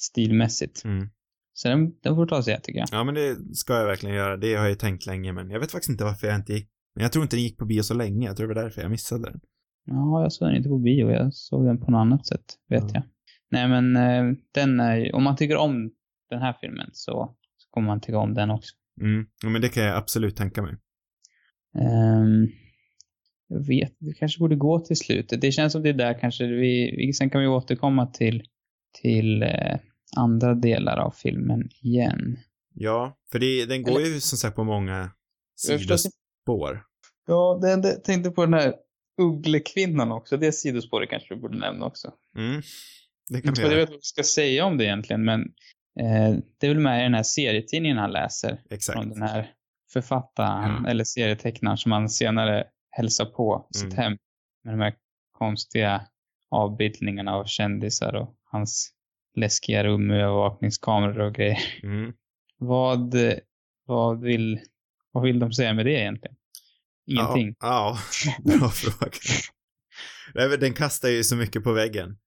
[0.00, 0.84] stilmässigt.
[0.84, 1.08] Mm.
[1.52, 2.88] Så den, den får ta och se tycker jag.
[2.92, 4.36] Ja, men det ska jag verkligen göra.
[4.36, 6.68] Det har jag ju tänkt länge, men jag vet faktiskt inte varför jag inte gick.
[6.94, 8.26] Men jag tror inte den gick på bio så länge.
[8.26, 9.40] Jag tror det var därför jag missade den.
[9.84, 11.10] Ja, jag såg den inte på bio.
[11.10, 12.90] Jag såg den på något annat sätt, vet Ja.
[12.94, 13.02] jag.
[13.50, 15.90] Nej, men eh, den är om man tycker om
[16.30, 18.74] den här filmen så, så kommer man tycka om den också.
[19.00, 19.26] Mm.
[19.42, 20.76] Ja, men det kan jag absolut tänka mig.
[21.78, 22.48] Ehm,
[23.48, 25.40] jag vet, vi kanske borde gå till slutet.
[25.40, 28.42] Det känns som det är där kanske vi, sen kan vi återkomma till,
[29.02, 29.76] till eh,
[30.16, 32.38] andra delar av filmen igen.
[32.74, 35.10] Ja, för det, den går ju som sagt på många
[35.70, 36.84] inte- sidospår.
[37.26, 38.74] Ja, det, det, tänkte på den här
[39.22, 40.36] Ugglekvinnan också.
[40.36, 42.12] Det sidospåret kanske vi borde nämna också.
[42.36, 42.62] Mm.
[43.28, 43.80] Det kan Inte vi för att jag göra.
[43.80, 45.40] vet vad vi ska säga om det egentligen, men
[46.00, 48.62] eh, det är väl med i den här serietidningen han läser.
[48.70, 48.98] Exakt.
[48.98, 49.50] Från den här
[49.92, 50.90] författaren, Ja.
[50.90, 53.96] eller serietecknaren som han senare hälsar på sitt Mm.
[53.96, 54.18] hem.
[54.64, 54.94] Med de här
[55.38, 56.06] konstiga
[56.50, 58.92] avbildningarna av kändisar och hans
[59.36, 61.58] läskiga rum med övervakningskameror och grejer.
[61.82, 62.12] Mm.
[62.58, 63.14] Vad,
[63.86, 64.60] vad, vill,
[65.12, 66.36] vad vill de säga med det egentligen?
[67.06, 67.54] Ingenting.
[67.60, 68.58] Ja, ja.
[68.58, 69.12] bra fråga.
[70.60, 72.18] Den kastar ju så mycket på väggen.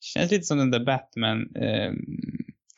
[0.00, 1.92] Känns lite som den där Batman eh,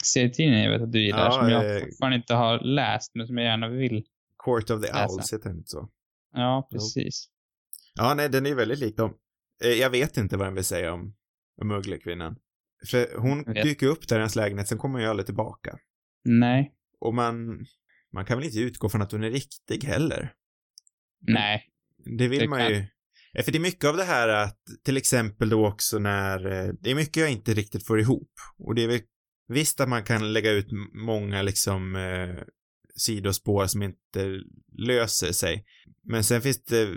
[0.05, 3.27] serietidningen jag vet att du gillar, Ja, som jag eh, fortfarande inte har läst, men
[3.27, 4.05] som jag gärna vill.
[4.45, 5.07] Court of the Läsa.
[5.07, 5.89] Owls heter den inte så.
[6.33, 7.29] Ja, precis.
[7.95, 9.15] Ja, nej, den är väldigt lik dem.
[9.65, 11.15] Eh, Jag vet inte vad den vill säga om,
[11.61, 12.37] om Ugglekvinnan.
[12.91, 15.79] För hon dyker upp där i hans lägenhet, sen kommer hon ju aldrig tillbaka.
[16.25, 16.73] Nej.
[17.01, 17.65] Och man,
[18.13, 20.33] man kan väl inte utgå från att hon är riktig heller.
[21.21, 21.65] Nej.
[22.19, 22.85] Det vill Det man kan- ju.
[23.33, 26.73] Ja, för det är mycket av det här att, till exempel då också när, eh,
[26.81, 28.31] det är mycket jag inte riktigt får ihop.
[28.59, 29.01] Och det är väl,
[29.51, 32.43] visst att man kan lägga ut många liksom eh,
[32.97, 34.41] sidospår som inte
[34.79, 35.65] löser sig.
[36.03, 36.89] Men sen finns det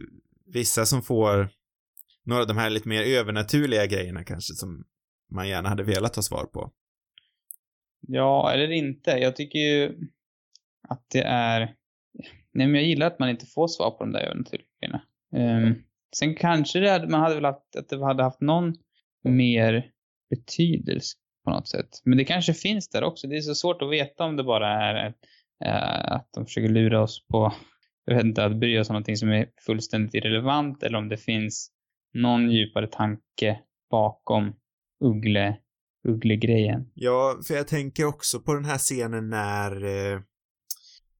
[0.46, 1.50] vissa som får
[2.24, 4.84] några av de här lite mer övernaturliga grejerna kanske som
[5.32, 6.72] man gärna hade velat ha svar på.
[8.08, 9.12] Ja, eller inte.
[9.12, 10.10] Jag tycker ju
[10.90, 11.60] att det är...
[12.52, 15.04] Nej, men jag gillar att man inte får svar på de där övernaturliga grejerna.
[15.68, 15.84] Um,
[16.16, 18.76] sen kanske det hade, man hade velat att det hade haft någon
[19.24, 19.92] mer
[20.30, 22.02] betydelse på något sätt.
[22.04, 23.28] Men det kanske finns där också.
[23.28, 25.14] Det är så svårt att veta om det bara är
[25.66, 27.54] eh, att de försöker lura oss på,
[28.06, 31.18] jag vet inte, att bry oss om någonting som är fullständigt irrelevant eller om det
[31.18, 31.72] finns
[32.14, 33.60] någon djupare tanke
[33.92, 34.54] bakom
[35.04, 35.58] Uggle,
[36.08, 36.92] Uggle-grejen.
[36.94, 40.20] Ja, för jag tänker också på den här scenen när eh,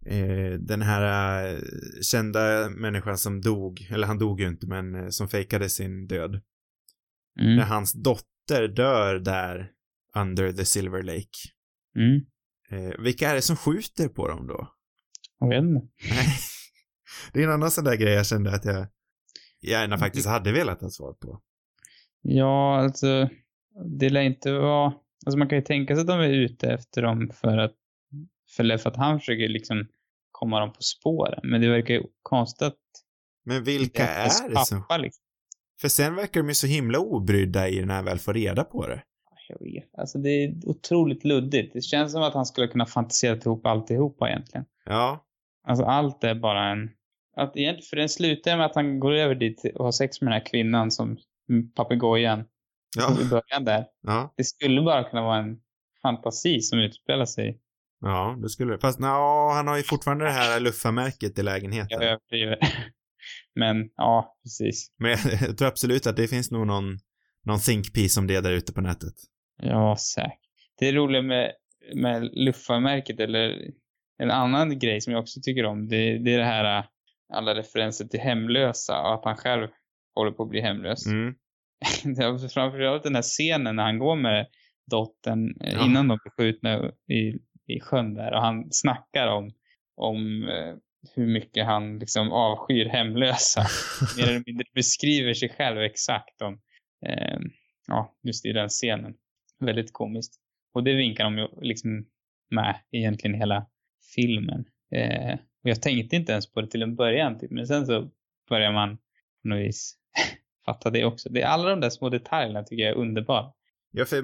[0.06, 1.60] eh, den här eh,
[2.02, 6.42] kända människan som dog, eller han dog ju inte, men eh, som fejkade sin död.
[7.40, 7.56] Mm.
[7.56, 9.72] När hans dotter dör där
[10.18, 11.38] under the Silver Lake.
[11.96, 12.22] Mm.
[12.70, 14.74] Eh, vilka är det som skjuter på dem då?
[15.40, 15.88] Jag vet inte.
[17.34, 18.88] Det är en annan sån där grej jag kände att jag
[19.62, 21.42] gärna faktiskt hade velat ha svar på.
[22.22, 23.30] Ja, alltså,
[24.00, 24.94] det lär inte vara...
[25.26, 27.74] Alltså man kan ju tänka sig att de är ute efter dem för att,
[28.56, 29.88] för, för att han försöker liksom
[30.32, 31.40] komma dem på spåren.
[31.44, 32.78] Men det verkar ju konstigt att
[33.46, 34.82] Men vilka är är det som...
[34.82, 35.24] pappa liksom.
[35.82, 38.88] För sen verkar de ju så himla obrydda i när han väl får reda på
[38.88, 39.04] det.
[39.48, 40.00] Jag vet.
[40.00, 41.74] Alltså det är otroligt luddigt.
[41.74, 44.66] Det känns som att han skulle kunna fantisera ihop alltihopa egentligen.
[44.86, 45.26] Ja.
[45.68, 46.90] Alltså allt är bara en...
[47.36, 50.32] Att egentligen, för den slutar med att han går över dit och har sex med
[50.32, 51.18] den här kvinnan som
[51.50, 52.44] mm, papegojan.
[52.98, 53.22] Ja.
[53.22, 53.86] i början där.
[54.02, 54.34] Ja.
[54.38, 55.58] Det skulle bara kunna vara en
[56.02, 57.60] fantasi som utspelar sig.
[58.02, 58.80] Ja, det skulle det.
[58.80, 62.02] Fast no, han har ju fortfarande det här luffarmärket i lägenheten.
[62.02, 62.58] Jag överdriver.
[63.56, 64.92] Men ja, precis.
[64.98, 67.00] Men jag tror absolut att det finns nog någon,
[67.46, 69.14] någon think piece om det där ute på nätet.
[69.66, 70.40] Ja, säkert.
[70.80, 71.52] Det roliga med,
[71.96, 73.72] med luffarmärket eller
[74.18, 76.86] en annan grej som jag också tycker om, det, det är det här äh,
[77.34, 79.68] alla referenser till hemlösa och att han själv
[80.16, 81.06] håller på att bli hemlös.
[81.06, 81.36] Mm.
[82.54, 84.48] Framförallt den här scenen när han går med
[84.92, 85.86] dottern eh, Ja.
[85.86, 87.40] innan de blir skjutna i,
[87.76, 89.52] i sjön där och han snackar om,
[89.96, 90.76] om eh,
[91.16, 93.62] hur mycket han liksom avskyr hemlösa.
[94.18, 96.54] Mer eller mindre beskriver sig själv exakt om,
[97.06, 97.40] eh,
[97.88, 99.14] ja, just i den scenen.
[99.66, 100.34] Väldigt komiskt.
[100.74, 102.06] Och det vinkar de ju liksom
[102.52, 103.66] med egentligen hela
[104.16, 104.66] filmen.
[104.92, 107.52] Eh, och jag tänkte inte ens på det till en början, typ.
[107.52, 108.10] men sen så
[108.50, 108.98] börjar man
[109.42, 109.96] på något vis
[110.66, 111.30] fatta det också.
[111.30, 113.52] Det, alla de där små detaljerna tycker jag är underbara.
[113.92, 114.24] Ja, för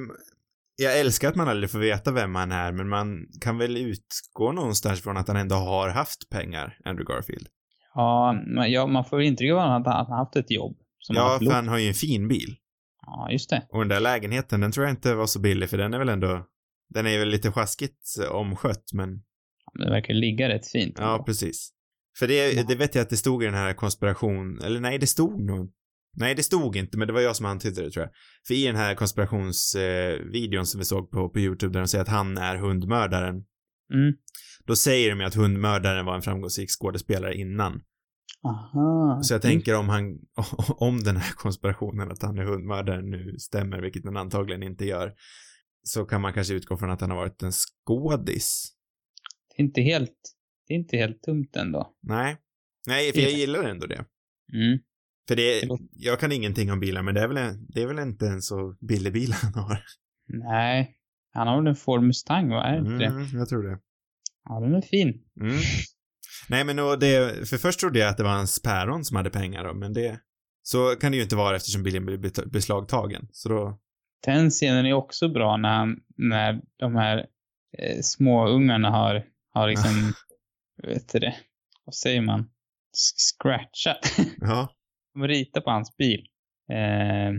[0.75, 4.51] jag älskar att man aldrig får veta vem han är, men man kan väl utgå
[4.51, 7.47] någonstans från att han ändå har haft pengar, Andrew Garfield.
[7.93, 10.77] Ja, man, ja, man får intryck av att han, har haft ett jobb.
[11.07, 12.55] Ja, för han har ju en fin bil.
[13.11, 13.67] Ja, just det.
[13.69, 16.09] Och den där lägenheten, den tror jag inte var så billig, för den är väl
[16.09, 16.45] ändå,
[16.93, 19.09] den är väl lite sjaskigt eh, omskött, men
[19.79, 20.95] Det verkar ligga rätt fint.
[20.99, 21.23] ja, ändå.
[21.23, 21.71] precis.
[22.19, 25.07] För det, det vet jag att det stod i den här konspiration, eller nej, det
[25.07, 25.71] stod nog,
[26.17, 28.11] nej, det stod inte, men det var jag som antydde det tror jag.
[28.47, 32.01] För i den här konspirationsvideon eh, som vi såg på, på YouTube, där de säger
[32.01, 33.35] att han är hundmördaren,
[33.93, 34.13] Mm.
[34.65, 37.81] då säger de ju att hundmördaren var en framgångsrik skådespelare innan.
[38.43, 39.19] Aha.
[39.23, 40.19] Så jag tänker om han,
[40.77, 45.13] om den här konspirationen att han är hundmördaren nu stämmer, vilket den antagligen inte gör,
[45.83, 48.71] så kan man kanske utgå från att han har varit en skådis.
[49.49, 50.17] Det är inte helt,
[50.67, 51.95] det är inte helt dumt ändå.
[52.01, 52.37] Nej.
[52.87, 54.05] Nej, för jag gillar ändå det.
[54.53, 54.79] Mm.
[55.27, 58.27] För det, jag kan ingenting om bilar, men det är väl, det är väl inte
[58.27, 59.83] en så billig bil han har.
[60.27, 60.95] Nej.
[61.31, 62.63] Han har väl en Ford Mustang, va?
[62.63, 63.05] Är det inte det?
[63.05, 63.79] Mm, jag tror det.
[64.43, 65.23] Ja, den är fin.
[65.41, 65.55] Mm.
[66.47, 69.29] Nej, men och det, för först trodde jag att det var hans päron som hade
[69.29, 70.19] pengar då, men det,
[70.63, 73.27] så kan det ju inte vara eftersom bilen blir beslagtagen.
[73.31, 73.79] Så då,
[74.25, 77.17] Den scenen är också bra när, han, när de här
[77.77, 80.13] eh, små ungarna har, har liksom,
[80.83, 81.35] vet du det,
[81.85, 82.49] vad säger man?
[83.17, 83.99] Scratchat.
[84.37, 84.69] ja,
[85.13, 86.25] De ritar på hans bil.
[86.71, 87.33] Eh,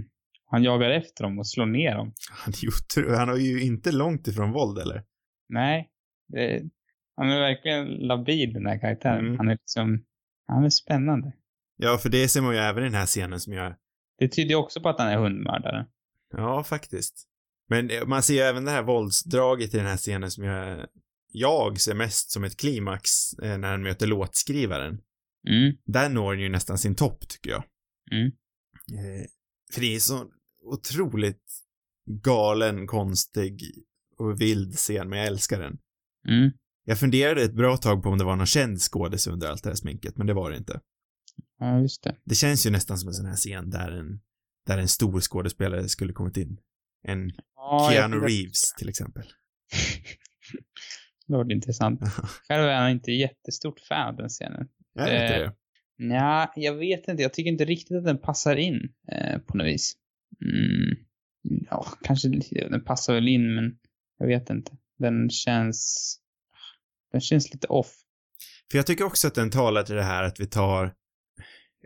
[0.52, 2.12] han jagar efter dem och slår ner dem.
[2.30, 5.04] han, är otro- han har ju inte långt ifrån våld eller?
[5.48, 5.88] Nej,
[6.28, 6.62] det,
[7.20, 9.26] han är verkligen labil den här karaktären.
[9.26, 9.38] Mm.
[9.38, 10.04] Han är liksom,
[10.46, 11.32] han är spännande.
[11.76, 13.74] Ja, för det ser man ju även i den här scenen som jag,
[14.18, 15.86] Det tyder ju också på att han är hundmördare.
[16.32, 17.26] ja faktiskt.
[17.68, 20.86] Men eh, man ser ju även det här våldsdraget i den här scenen som jag,
[21.32, 25.00] jag ser mest som ett klimax eh, när han möter låtskrivaren.
[25.48, 25.76] Mm.
[25.84, 27.64] Där når den ju nästan sin topp tycker jag.
[28.12, 28.26] Mm.
[28.92, 29.26] Eh,
[29.72, 30.26] för det är så
[30.64, 31.44] otroligt
[32.22, 33.60] galen, konstig
[34.18, 35.78] och vild scen, men jag älskar den.
[36.28, 36.50] Mm.
[36.90, 39.70] Jag funderade ett bra tag på om det var någon känd skådis under allt det
[39.70, 40.80] här sminket, men det var det inte.
[41.58, 42.16] Ja, just det.
[42.24, 44.20] Det känns ju nästan som en sån här scen där en,
[44.66, 46.58] där en stor skådespelare skulle kommit in.
[47.02, 49.22] En Ja, jag Keanu Reeves till exempel.
[51.26, 52.00] Det var intressant.
[52.48, 54.68] Själv är han inte jättestort fan av den scenen.
[54.94, 55.54] Jag vet inte Eh, det.
[55.98, 57.22] Nja, jag vet inte.
[57.22, 59.92] Jag tycker inte riktigt att den passar in eh, på något vis.
[60.44, 60.96] Mm.
[61.70, 63.78] Ja, kanske den passar väl in, men
[64.18, 64.72] jag vet inte.
[64.98, 66.16] Den känns...
[67.12, 67.92] Den känns lite off.
[68.70, 70.94] För jag tycker också att den talar till det här att vi tar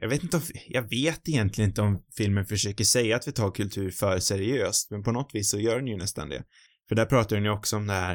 [0.00, 3.50] jag vet inte om, jag vet egentligen inte om filmen försöker säga att vi tar
[3.50, 6.42] kultur för seriöst, men på något vis så gör den ju nästan det.
[6.88, 8.14] För där pratar den ju också om det här,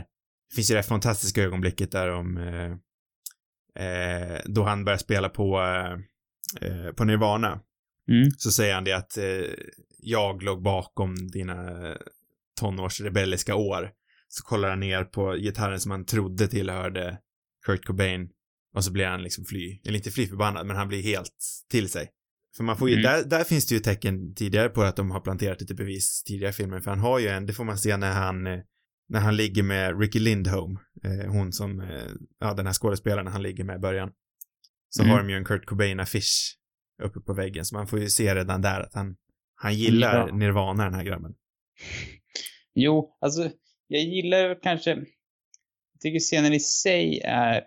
[0.50, 2.72] det finns ju det här fantastiska ögonblicket där om, eh,
[3.86, 5.60] eh, då han börjar spela på,
[6.62, 7.62] eh, på Nirvana.
[8.10, 8.32] Mm.
[8.38, 9.45] Så säger han det att eh,
[10.00, 11.98] jag låg bakom dina
[12.60, 13.91] tonårsrebelliska år.
[14.32, 17.18] Så kollar han ner på gitarren som han trodde tillhörde
[17.65, 18.30] Kurt Cobain.
[18.76, 21.34] Och så blir han liksom fly, eller inte fly förbannad, men han blir helt
[21.70, 22.10] till sig.
[22.58, 23.04] För man får ju, Mm.
[23.04, 26.50] där, där finns det ju tecken tidigare på att de har planterat lite bevis tidigare
[26.50, 28.60] i filmen, för han har ju en, det får man se när han, eh,
[29.10, 32.04] när han ligger med Ricky Lindholm, eh, hon som, eh,
[32.39, 34.12] ja den här skådespelaren han ligger med i början.
[34.89, 35.12] Så Mm.
[35.12, 36.58] har de ju en Kurt Cobain-affisch
[37.04, 39.15] uppe på väggen, så man får ju se redan där att han,
[39.56, 40.36] han gillar Ja.
[40.36, 41.34] Nirvana den här grabben.
[42.74, 43.52] Jo, alltså
[43.91, 44.89] jag gillar kanske...
[45.93, 47.63] Jag tycker scenen i sig är,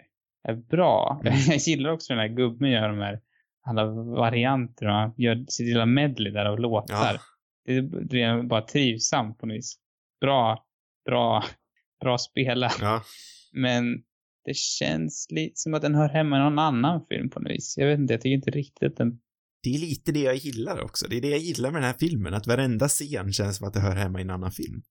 [0.49, 1.21] är bra.
[1.25, 1.39] Mm.
[1.49, 3.21] Jag gillar också när gubben gör de här
[3.67, 6.95] alla varianter och han gör sitt lilla medley där av låtar.
[7.15, 7.19] Ja.
[7.65, 9.77] Det, är- det är bara trivsamt på något vis.
[10.21, 10.65] Bra,
[11.05, 11.45] bra,
[12.01, 12.79] bra spelat.
[12.81, 13.03] Ja.
[13.53, 14.03] Men
[14.45, 17.75] det känns lite som att den hör hemma i någon annan film på något vis.
[17.79, 19.19] Jag vet inte, jag tycker inte riktigt att den
[19.63, 21.07] det är lite det jag gillar också.
[21.09, 23.75] Det är det jag gillar med den här filmen, att varenda scen känns som att
[23.75, 24.83] det hör hemma i en annan film.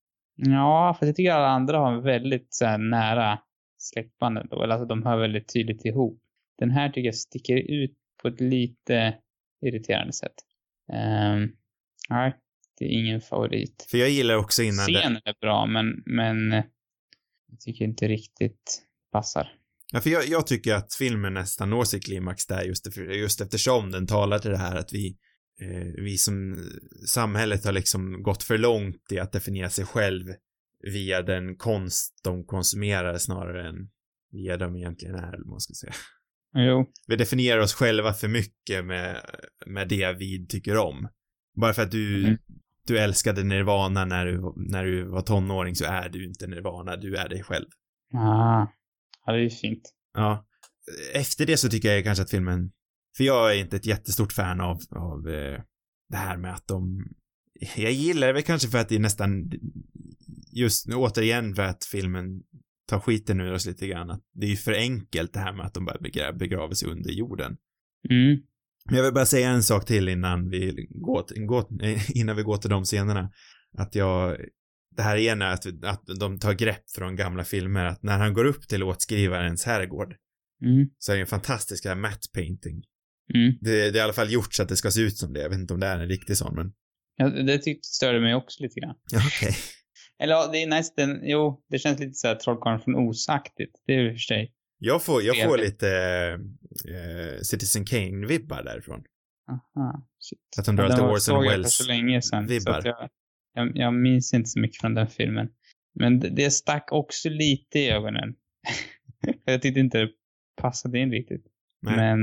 [0.43, 3.39] Ja, för jag tycker alla andra har en väldigt så här, nära
[3.77, 4.63] släktband ändå.
[4.63, 6.19] Eller alltså de hör väldigt tydligt ihop.
[6.57, 9.17] Den här tycker jag sticker ut på ett lite
[9.65, 10.33] irriterande sätt.
[10.93, 11.55] Um,
[12.09, 12.35] nej,
[12.79, 13.87] det är ingen favorit.
[13.91, 16.51] För jag gillar också innan Scenen är bra, men, men
[17.47, 19.51] jag tycker inte riktigt passar.
[19.91, 23.91] Ja, för jag, jag tycker att filmen nästan når sitt klimax där just, just eftersom
[23.91, 25.17] den talar till det här att vi,
[25.97, 26.57] vi som
[27.07, 30.25] samhället har liksom gått för långt i att definiera sig själv
[30.83, 33.89] via den konst de konsumerar snarare än
[34.31, 35.93] via de egentligen är, eller man ska säga.
[36.53, 36.91] Jo.
[37.07, 39.25] Vi definierar oss själva för mycket med,
[39.65, 41.07] med det vi tycker om.
[41.55, 42.37] Bara för att du, mm.
[42.87, 47.15] du älskade Nirvana när du, när du var tonåring så är du inte Nirvana, du
[47.15, 47.67] är dig själv.
[48.13, 48.67] Ah.
[49.25, 49.93] Ja, det är ju fint.
[50.13, 50.45] Ja.
[51.13, 52.71] Efter det så tycker jag kanske att filmen,
[53.17, 55.61] för jag är inte ett jättestort fan av, av eh,
[56.09, 57.05] det här med att de,
[57.75, 59.51] jag gillar det väl kanske för att det är nästan,
[60.51, 62.41] just nu återigen för att filmen
[62.87, 65.65] tar skiten ur oss lite grann, att det är ju för enkelt det här med
[65.65, 67.57] att de bara begraver sig under jorden.
[68.09, 68.41] Mm.
[68.85, 71.65] Men jag vill bara säga en sak till innan vi går, går,
[72.17, 73.31] innan vi går till de scenerna.
[73.77, 74.37] Att jag
[74.95, 78.45] det här ena att, att de tar grepp från gamla filmer, att när han går
[78.45, 80.15] upp till låtskrivarens herrgård
[80.63, 80.89] mm.
[80.97, 82.83] så är det en fantastisk matte painting.
[83.35, 83.57] Mm.
[83.61, 85.41] Det, det, är i alla fall gjort så att det ska se ut som det.
[85.41, 86.73] Jag vet inte om det är en riktig sån, men...
[87.15, 88.95] Ja, det tyckte störde mig också lite grann.
[89.05, 89.27] Okej.
[89.27, 89.51] Okay.
[90.23, 93.75] Eller ja, det är nästan, jo, det känns lite såhär Trollkarlen från Osaktigt.
[93.85, 94.53] Det är ju för sig.
[94.77, 95.89] Jag får, jag får lite
[96.87, 99.03] äh, Citizen Kane-vibbar därifrån.
[99.51, 100.39] Aha, shit.
[100.59, 102.21] Att de drar lite Orson Welles-vibbar.
[102.21, 102.81] så.
[102.81, 103.09] Så jag,
[103.53, 105.49] jag, jag minns inte så mycket från den filmen.
[105.99, 108.35] Men det, det stack också lite i ögonen.
[109.45, 110.09] jag tyckte inte det
[110.61, 111.45] passade in riktigt.
[111.81, 111.95] Nej.
[111.95, 112.19] Men,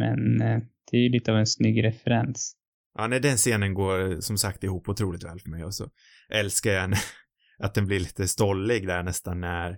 [0.00, 0.60] men eh,
[0.90, 2.56] det är ju lite av en snygg referens.
[2.98, 5.88] Ja, nej, den scenen går som sagt ihop otroligt väl för mig och så
[6.28, 6.94] älskar jag
[7.58, 9.70] att den blir lite stollig där nästan när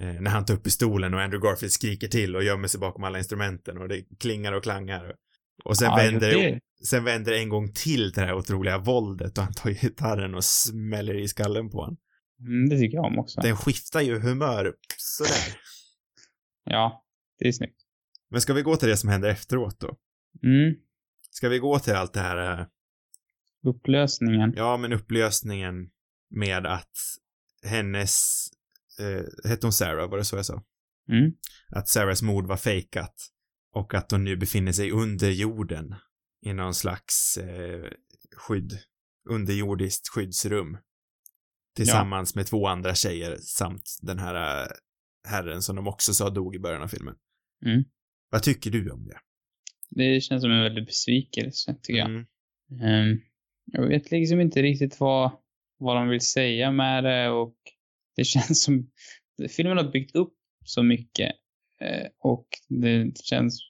[0.00, 3.04] eh, när han tar upp pistolen och Andrew Garfield skriker till och gömmer sig bakom
[3.04, 5.14] alla instrumenten och det klingar och klangar.
[5.64, 6.60] Och sen, ja, vänder, det...
[6.86, 10.34] sen vänder det en gång till till det här otroliga våldet och han tar gitarren
[10.34, 11.96] och smäller i skallen på honom.
[12.40, 13.40] Mm, det tycker jag om också.
[13.40, 15.60] Den skiftar ju humör sådär.
[16.64, 17.04] ja,
[17.38, 17.81] det är snyggt.
[18.32, 19.96] Men ska vi gå till det som händer efteråt då?
[20.42, 20.74] Mm.
[21.30, 22.60] Ska vi gå till allt det här?
[22.60, 22.66] Äh...
[23.66, 24.52] Upplösningen.
[24.56, 25.90] Ja, men upplösningen
[26.30, 26.96] med att
[27.62, 28.46] hennes,
[29.00, 30.62] eh, hette hon Sarah, var det så jag sa?
[31.08, 31.32] Mm.
[31.68, 33.14] Att Sarahs mord var fejkat
[33.72, 35.94] och att hon nu befinner sig under jorden
[36.46, 37.90] i någon slags eh,
[38.36, 38.78] skydd,
[39.28, 40.78] underjordiskt skyddsrum.
[41.76, 42.38] Tillsammans ja.
[42.38, 44.68] med två andra tjejer samt den här äh,
[45.28, 47.14] herren som de också sa dog i början av filmen.
[47.66, 47.84] Mm.
[48.32, 49.18] Vad tycker du om det?
[49.90, 52.10] Det känns som en väldig besvikelse, tycker jag.
[52.10, 52.26] Mm.
[53.10, 53.20] Um,
[53.64, 55.30] jag vet liksom inte riktigt vad,
[55.78, 57.56] vad de vill säga med det och
[58.16, 58.90] det känns som
[59.50, 61.32] filmen har byggt upp så mycket
[61.82, 63.60] Eh, och det känns,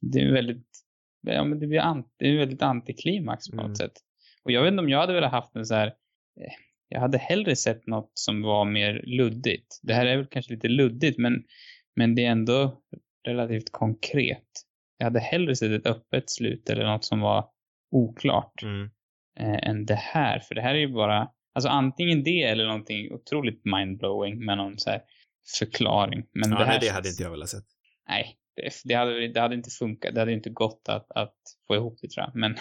[0.00, 0.66] det är väldigt,
[1.26, 3.76] ja men det blir anti, det är väldigt antiklimax på något mm.
[3.76, 3.92] sätt.
[4.44, 6.52] Och jag vet inte om jag hade velat haft en så här, eh,
[6.88, 9.80] jag hade hellre sett något som var mer luddigt.
[9.82, 11.44] Det här är väl kanske lite luddigt men,
[11.96, 12.82] men det är ändå
[13.26, 14.48] relativt konkret.
[14.98, 17.48] Jag hade hellre sett ett öppet slut eller något som var
[17.90, 18.90] oklart mm.
[19.38, 20.40] eh, än det här.
[20.40, 24.78] För det här är ju bara, alltså antingen det eller någonting otroligt mindblowing med någon
[24.78, 25.02] så här
[25.58, 26.26] förklaring.
[26.32, 26.72] Men ja, det här...
[26.72, 27.64] Nej, det hade inte jag velat sett.
[28.08, 30.14] Nej, det, det, hade, det hade inte funkat.
[30.14, 32.36] Det hade inte gått att, att få ihop det tror jag.
[32.36, 32.56] Men,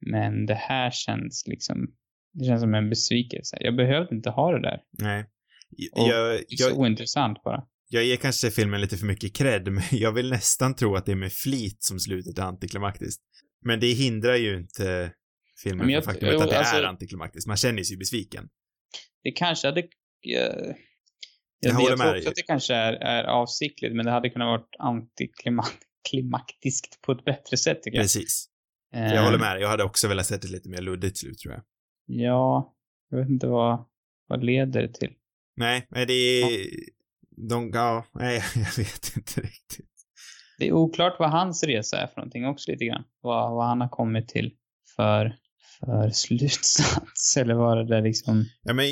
[0.06, 1.94] men det här känns liksom,
[2.32, 3.56] det känns som en besvikelse.
[3.60, 4.82] Jag behövde inte ha det där.
[4.90, 5.24] Nej.
[5.68, 7.66] Jag, jag, det är så ointressant bara.
[7.88, 11.12] Jag ger kanske filmen lite för mycket cred, men jag vill nästan tro att det
[11.12, 13.22] är med flit som slutet är antiklimaktiskt.
[13.64, 15.12] Men det hindrar ju inte
[15.62, 17.48] filmen från faktumet att det alltså, är antiklimaktiskt.
[17.48, 18.48] Man känner sig ju besviken.
[19.22, 19.82] Det kanske hade...
[20.20, 20.76] Jag, jag,
[21.60, 24.62] jag, jag tror också att det kanske är, är avsiktligt, men det hade kunnat vara
[24.78, 28.04] antiklimaktiskt på ett bättre sätt tycker jag.
[28.04, 28.48] Precis.
[28.90, 31.62] Jag håller med Jag hade också velat sett ett lite mer luddigt slut tror jag.
[32.06, 32.74] Ja,
[33.10, 33.86] jag vet inte vad,
[34.26, 35.12] vad leder det till.
[35.56, 36.40] Nej, men det är...
[36.40, 36.48] Ja.
[37.36, 39.90] De, ja, nej, jag vet inte riktigt.
[40.58, 43.04] Det är oklart vad hans resa är för någonting också lite grann.
[43.20, 44.52] Vad, vad han har kommit till
[44.96, 45.36] för,
[45.80, 48.44] för slutsats, eller vad det där liksom...
[48.62, 48.86] Ja, men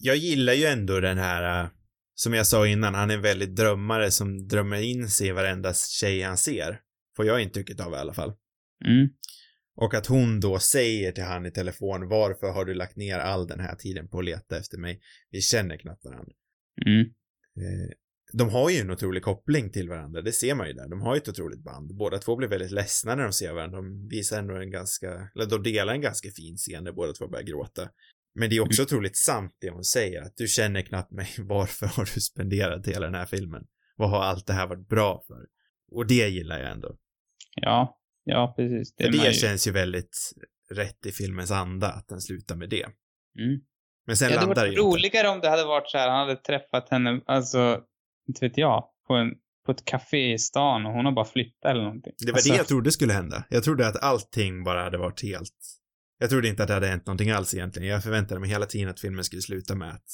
[0.00, 1.70] jag gillar ju ändå den här, äh,
[2.14, 5.74] som jag sa innan, han är en väldigt drömmare som drömmer in sig i varenda
[5.74, 6.80] tjej han ser.
[7.16, 8.32] Får jag intrycket av i alla fall.
[8.86, 9.08] Mm.
[9.76, 13.46] Och att hon då säger till han i telefon, varför har du lagt ner all
[13.46, 15.00] den här tiden på att leta efter mig?
[15.30, 16.32] Vi känner knappt varandra.
[16.86, 17.06] Mm.
[17.60, 17.90] Eh,
[18.32, 20.88] de har ju en otrolig koppling till varandra, det ser man ju där.
[20.88, 21.96] De har ju ett otroligt band.
[21.96, 23.76] Båda två blir väldigt ledsna när de ser varandra.
[23.76, 27.28] De visar ändå en ganska, eller de delar en ganska fin scen där båda två
[27.28, 27.88] börjar gråta.
[28.34, 28.86] Men det är också mm.
[28.86, 33.06] otroligt sant det hon säger, att du känner knappt mig, varför har du spenderat hela
[33.06, 33.66] den här filmen?
[33.96, 35.46] Vad har allt det här varit bra för?
[35.90, 36.98] Och det gillar jag ändå.
[37.54, 38.94] Ja, ja precis.
[38.94, 39.32] Det, för det ju...
[39.32, 40.32] känns ju väldigt
[40.70, 42.86] rätt i filmens anda, att den slutar med det.
[43.38, 43.60] Mm.
[44.08, 46.18] Men sen ja, landar det hade varit roligare om det hade varit så här, han
[46.18, 47.80] hade träffat henne, alltså,
[48.28, 49.30] inte vet jag, på, en,
[49.66, 52.12] på ett café i stan och hon har bara flyttat eller någonting.
[52.18, 52.52] Det var alltså...
[52.52, 53.44] det jag trodde skulle hända.
[53.50, 55.54] Jag trodde att allting bara hade varit helt...
[56.18, 57.88] Jag trodde inte att det hade hänt någonting alls egentligen.
[57.88, 60.08] Jag förväntade mig hela tiden att filmen skulle sluta med att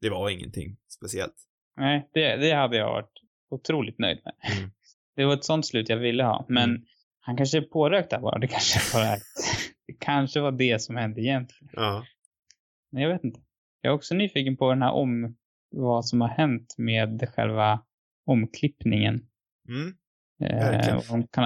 [0.00, 1.34] det var ingenting speciellt.
[1.76, 3.12] Nej, det, det hade jag varit
[3.50, 4.56] otroligt nöjd med.
[4.56, 4.70] Mm.
[5.16, 6.82] Det var ett sånt slut jag ville ha, men mm.
[7.20, 8.38] han kanske är pårökt där bara.
[8.38, 9.16] Det kanske bara
[9.86, 11.70] det kanske var det som hände egentligen.
[11.72, 12.04] Ja.
[13.00, 13.40] Jag vet inte.
[13.80, 15.36] Jag är också nyfiken på den här om
[15.70, 17.82] vad som har hänt med själva
[18.26, 19.26] omklippningen.
[19.68, 19.94] Mm.
[20.44, 21.44] Eh, de kan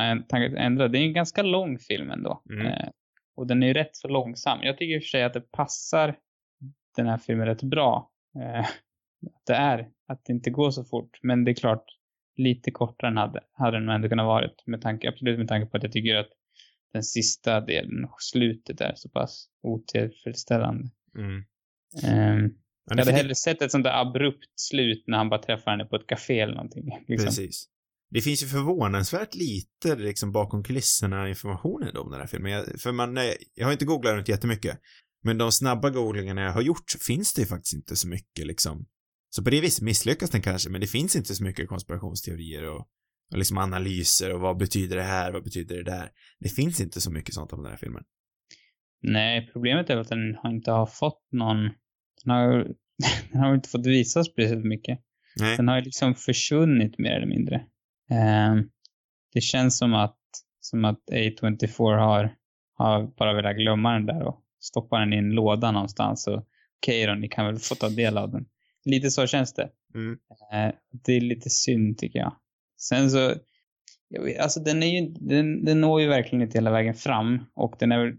[0.57, 0.89] ändra.
[0.89, 2.43] Det är en ganska lång film ändå.
[2.51, 2.67] Mm.
[2.67, 2.89] Eh,
[3.37, 4.59] och den är ju rätt så långsam.
[4.63, 6.17] Jag tycker i och för sig att det passar
[6.97, 8.11] den här filmen rätt bra.
[8.39, 8.61] Eh,
[9.35, 11.19] att det är, att det inte går så fort.
[11.23, 11.85] Men det är klart,
[12.37, 14.67] lite kortare än hade, hade den ändå kunnat varit.
[14.67, 16.31] Med tanke, absolut med tanke på att jag tycker att
[16.93, 20.91] den sista delen, slutet är så pass otillfredsställande.
[21.19, 21.45] Mm.
[22.05, 22.55] Um,
[22.91, 25.97] jag hade hellre sett ett sånt där abrupt slut när han bara träffar henne på
[25.97, 26.85] ett café eller någonting.
[27.09, 27.27] Liksom.
[27.27, 27.69] Precis.
[28.11, 32.53] Det finns ju förvånansvärt lite liksom bakom kulisserna information om den här filmen.
[32.53, 33.19] Jag, för man,
[33.55, 34.81] jag har inte googlat runt jättemycket.
[35.25, 38.87] Men de snabba googlingarna jag har gjort finns det ju faktiskt inte så mycket liksom.
[39.31, 42.87] Så på det viset misslyckas den kanske, men det finns inte så mycket konspirationsteorier och,
[43.33, 46.11] och liksom analyser och vad betyder det här, vad betyder det där.
[46.41, 48.03] Det finns inte så mycket sånt om den här filmen.
[49.03, 51.63] Nej, problemet är att den har inte har fått någon,
[52.25, 52.51] den har,
[53.33, 55.01] den har inte fått visas speciellt mycket.
[55.41, 55.57] Nej.
[55.57, 57.57] Den har ju liksom försvunnit mer eller mindre.
[58.11, 58.71] Um,
[59.33, 60.19] det känns som att,
[60.61, 62.35] som att A24 har,
[62.75, 66.43] har bara velat glömma den där och stoppa den i en låda någonstans okej
[67.05, 68.47] okay då, ni kan väl få ta del av den.
[68.85, 69.71] Lite så känns det.
[69.95, 70.13] Mm.
[70.13, 70.75] Uh,
[71.05, 72.37] det är lite synd tycker jag.
[72.81, 73.35] Sen så,
[74.09, 77.45] jag vet, alltså den är ju, den, den når ju verkligen inte hela vägen fram
[77.55, 78.17] och den är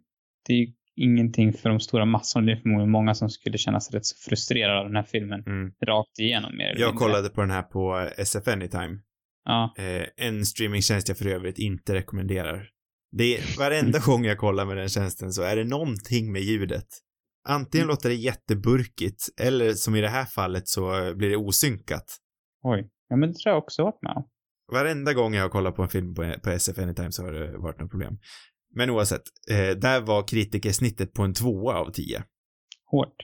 [0.48, 2.46] det är ju ingenting för de stora massorna.
[2.46, 5.44] Det är förmodligen många som skulle känna sig rätt så frustrerade av den här filmen
[5.46, 5.72] mm.
[5.86, 6.58] rakt igenom.
[6.58, 9.00] Mer jag kollade på den här på SF Anytime.
[9.44, 9.74] Ja.
[9.78, 12.70] Eh, en streamingtjänst jag för övrigt inte rekommenderar.
[13.12, 16.88] Det är, varenda gång jag kollar med den tjänsten så är det någonting med ljudet.
[17.48, 17.90] Antingen mm.
[17.90, 22.18] låter det jätteburkigt eller som i det här fallet så blir det osynkat.
[22.64, 22.90] Oj.
[23.10, 24.28] Ja men det tror jag också varit med om.
[24.72, 27.58] Varenda gång jag har kollat på en film på, på SF Anytime så har det
[27.58, 28.18] varit något problem.
[28.78, 29.22] Men oavsett,
[29.52, 32.24] eh, där var kritikersnittet på en tvåa av tio.
[32.86, 33.16] Hårt.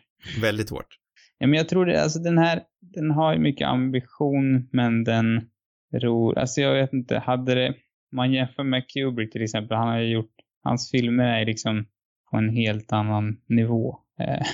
[0.42, 0.98] Väldigt hårt.
[1.38, 5.50] Ja, men jag tror det, alltså den här, den har ju mycket ambition, men den
[5.94, 7.76] ror, alltså jag vet inte, hade det,
[8.12, 11.86] man jämför med Kubrick till exempel, han har ju gjort, hans filmer är liksom
[12.32, 14.00] på en helt annan nivå.
[14.20, 14.46] Eh,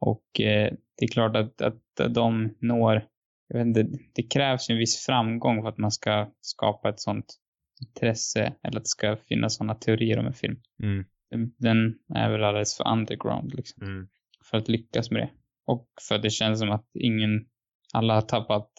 [0.00, 3.04] och eh, det är klart att, att de når,
[3.48, 7.00] jag vet inte, det krävs ju en viss framgång för att man ska skapa ett
[7.00, 7.38] sånt
[7.80, 10.56] intresse eller att det ska finnas sådana teorier om en film.
[10.82, 11.04] Mm.
[11.58, 13.82] Den är väl alldeles för underground liksom.
[13.82, 14.08] Mm.
[14.50, 15.30] För att lyckas med det.
[15.66, 17.46] Och för att det känns som att ingen,
[17.92, 18.70] alla har tappat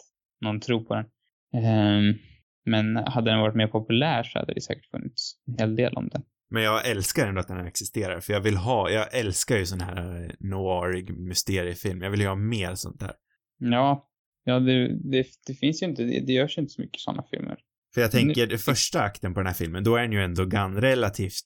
[0.42, 1.06] någon tro på den.
[1.54, 2.20] Um,
[2.66, 6.10] men hade den varit mer populär så hade det säkert funnits en hel del om
[6.10, 6.24] den.
[6.50, 9.82] Men jag älskar ändå att den existerar, för jag vill ha, jag älskar ju sån
[9.82, 12.02] här noirig mysteriefilm.
[12.02, 13.14] Jag vill ju ha mer sånt där.
[13.58, 14.10] Ja,
[14.44, 17.58] ja det, det, det finns ju inte, det, det görs inte så mycket sådana filmer.
[17.94, 18.58] För jag tänker, nu...
[18.58, 21.46] första akten på den här filmen, då är den ju ändå gan relativt,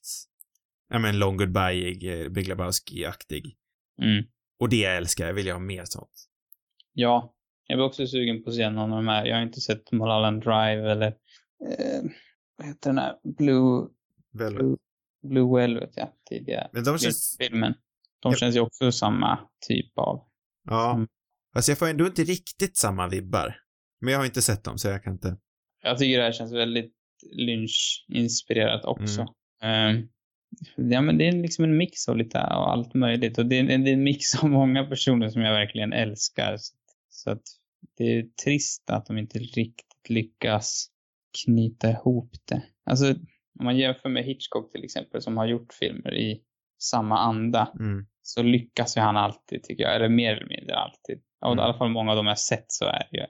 [0.88, 3.56] ja men Long Goodbye, eh, Big Lebowski-aktig.
[4.02, 4.24] Mm.
[4.58, 6.28] Och det jag älskar, jag vill ju ha mer sånt.
[6.92, 7.34] Ja,
[7.66, 9.26] jag var också sugen på att se någon av de här.
[9.26, 12.02] Jag har inte sett Mulholland Drive eller, eh,
[12.56, 13.88] vad heter den här, Blue...
[14.32, 14.58] Velvet.
[14.58, 14.76] Blue,
[15.22, 16.70] Blue Velvet, ja, tidigare.
[16.72, 17.36] Men de känns...
[17.38, 17.74] Filmen.
[18.20, 18.36] De ja.
[18.36, 19.38] känns ju också samma
[19.68, 20.26] typ av.
[20.64, 20.94] Ja.
[20.94, 21.08] Mm.
[21.54, 23.56] Alltså jag får ändå inte riktigt samma vibbar.
[24.00, 25.36] Men jag har inte sett dem, så jag kan inte.
[25.84, 26.92] Jag tycker det här känns väldigt
[27.32, 29.26] Lynch-inspirerat också.
[29.62, 29.96] Mm.
[29.96, 30.08] Um,
[30.90, 33.38] ja, men det är liksom en mix av lite av allt möjligt.
[33.38, 36.56] Och det är, det är en mix av många personer som jag verkligen älskar.
[36.56, 36.74] Så,
[37.08, 37.42] så att
[37.96, 40.86] det är trist att de inte riktigt lyckas
[41.44, 42.62] knyta ihop det.
[42.84, 43.10] Alltså,
[43.58, 46.40] om man jämför med Hitchcock till exempel, som har gjort filmer i
[46.82, 48.06] samma anda, mm.
[48.22, 49.96] så lyckas ju han alltid, tycker jag.
[49.96, 51.22] Eller mer eller mindre alltid.
[51.46, 51.58] Mm.
[51.58, 53.26] i alla fall många av dem jag sett så är det ju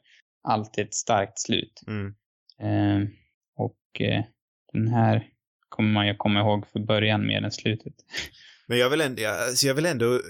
[0.49, 1.83] alltid ett starkt slut.
[1.87, 2.15] Mm.
[2.63, 3.09] Eh,
[3.57, 4.25] och eh,
[4.73, 5.29] den här
[5.69, 7.95] kommer man ju komma ihåg för början mer än slutet.
[8.67, 10.21] Men jag vill ändå, alltså jag vill ändå,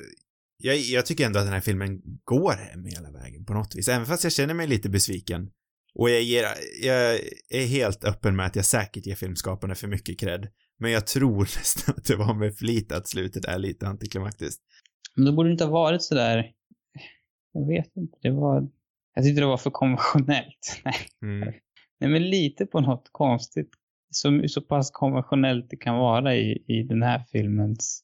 [0.59, 3.89] jag, jag tycker ändå att den här filmen går hem hela vägen på något vis.
[3.89, 5.51] Även fast jag känner mig lite besviken
[5.95, 6.45] Och jag ger,
[6.83, 7.15] jag
[7.51, 10.49] är helt öppen med att jag säkert ger filmskaparna för mycket cred.
[10.79, 14.63] Men jag tror nästan att det var med flit att slutet är lite antiklimaktiskt.
[15.17, 16.53] Men då borde det inte ha varit sådär,
[17.53, 18.69] jag vet inte, det var,
[19.15, 20.81] jag tyckte det var för konventionellt.
[20.85, 21.55] Nej, Mm.
[22.01, 23.71] Nej men lite på något konstigt.
[24.11, 28.03] Så, så pass konventionellt det kan vara i, i den här filmens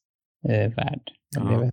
[0.49, 1.01] eh, värld.
[1.35, 1.69] Ja.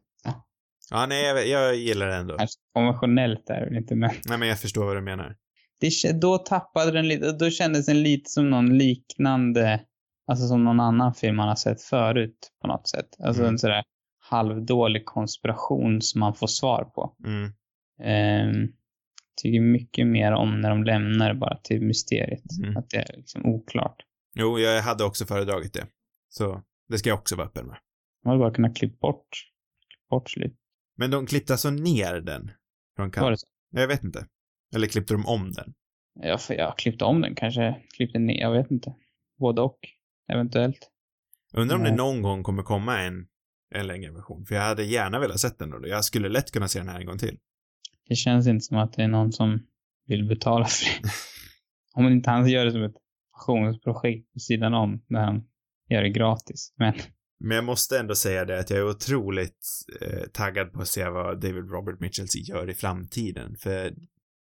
[0.91, 2.37] Ja, nej, jag, jag gillar det ändå.
[2.37, 5.37] kanske konventionellt är det inte, men Nej, men jag förstår vad du menar.
[5.81, 9.81] det, då tappade den lite, då kändes den lite som någon liknande,
[10.27, 13.09] alltså som någon annan film man har sett förut på något sätt.
[13.23, 13.53] Alltså Mm.
[13.55, 13.83] en sådär
[14.19, 17.15] halvdålig konspiration som man får svar på.
[17.25, 17.53] Mm.
[18.03, 18.69] Ehm,
[19.39, 22.45] tycker mycket mer om när de lämnar det bara till mysteriet.
[22.63, 22.77] Mm.
[22.77, 23.97] Att det är liksom oklart.
[24.35, 25.87] Jo, jag hade också föredragit det.
[26.29, 27.77] Så, det ska jag också vara öppen med.
[28.25, 29.29] Man hade bara kunnat klippa bort,
[29.89, 30.57] klippa bort slut.
[30.97, 32.51] Men de klippte alltså ner den
[32.97, 33.47] från Var det så?
[33.71, 34.27] Jag vet inte.
[34.75, 35.75] Eller klippte de om den?
[36.23, 38.95] Jag, jag klippte om den kanske, klippte ner, jag vet inte.
[39.39, 39.79] Både och,
[40.33, 40.91] eventuellt.
[41.55, 41.97] Undrar om det Nej.
[41.97, 43.27] någon gång kommer komma en,
[43.75, 44.47] en längre version.
[44.47, 45.89] För jag hade gärna velat sett den då.
[45.89, 47.39] Jag skulle lätt kunna se den här en gång till.
[48.09, 49.67] Det känns inte som att det är någon som
[50.07, 51.09] vill betala för det.
[51.95, 52.97] Om inte han gör det som ett
[53.33, 55.45] passionsprojekt på sidan om, när han
[55.89, 56.75] gör det gratis.
[56.77, 56.95] Men
[57.41, 59.67] Men jag måste ändå säga det att jag är otroligt
[60.01, 63.57] eh, taggad på att se vad David Robert Mitchell gör i framtiden.
[63.57, 63.95] För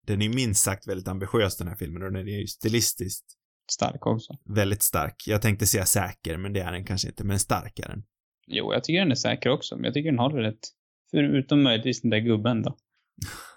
[0.06, 3.24] den är minst sagt väldigt ambitiös den här filmen och den är ju stilistiskt
[3.72, 4.36] stark också.
[4.44, 5.24] väldigt stark.
[5.26, 8.02] Jag tänkte säga säker, men det är den kanske inte, men stark är den.
[8.46, 10.68] Jo, jag tycker den är säker också, men jag tycker den håller rätt.
[11.10, 12.76] Förutom möjligtvis den där gubben då.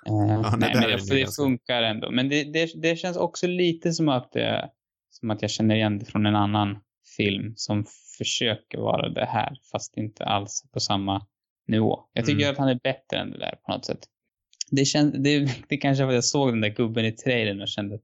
[0.07, 2.12] Eh, det nej, där men det, det ganska- funkar ändå.
[2.12, 4.70] Men det, det, det känns också lite som att det,
[5.09, 6.80] som att jag känner igen det från en annan
[7.18, 7.86] film som
[8.18, 11.28] försöker vara det här, fast inte alls på samma
[11.68, 11.99] nivå.
[12.14, 12.51] Jag tycker Mm.
[12.51, 13.99] att han är bättre än det där på något sätt.
[14.72, 15.39] Det, känns, det,
[15.70, 18.03] det kanske var att jag såg den där gubben i trailern och kände att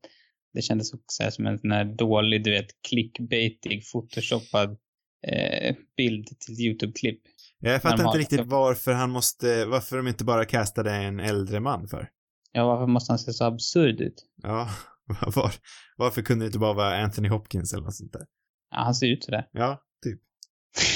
[0.54, 4.78] det kändes också här som en sån här dålig, du vet, clickbaitig, photoshoppad
[5.28, 7.22] eh, bild till YouTube-klipp.
[7.60, 11.88] Jag fattar inte riktigt varför han måste, varför de inte bara castade en äldre man
[11.88, 12.10] för.
[12.52, 14.26] Ja, varför måste han se så absurd ut?
[14.44, 14.70] Ja,
[15.36, 15.54] var,
[15.98, 18.26] varför kunde det inte bara vara Anthony Hopkins eller något sånt där?
[18.72, 19.48] Ja, han ser ut sådär.
[19.52, 20.20] Ja, typ.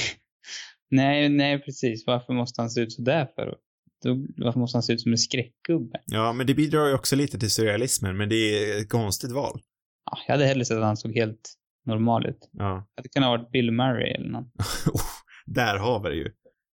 [0.91, 2.03] nej, nej precis.
[2.07, 3.55] Varför måste han se ut sådär för?
[4.03, 6.01] Då, varför måste han se ut som en skräckgubbe?
[6.05, 9.61] Ja, men det bidrar ju också lite till surrealismen, men det är ett konstigt val.
[10.05, 11.53] Ja, jag hade hellre sett att han såg helt
[11.85, 12.49] normal ut.
[12.51, 12.87] Ja.
[13.03, 14.43] Det kunnat ha varit Bill Murray eller någon.
[14.93, 15.01] Oh,
[15.45, 16.31] där har vi det ju.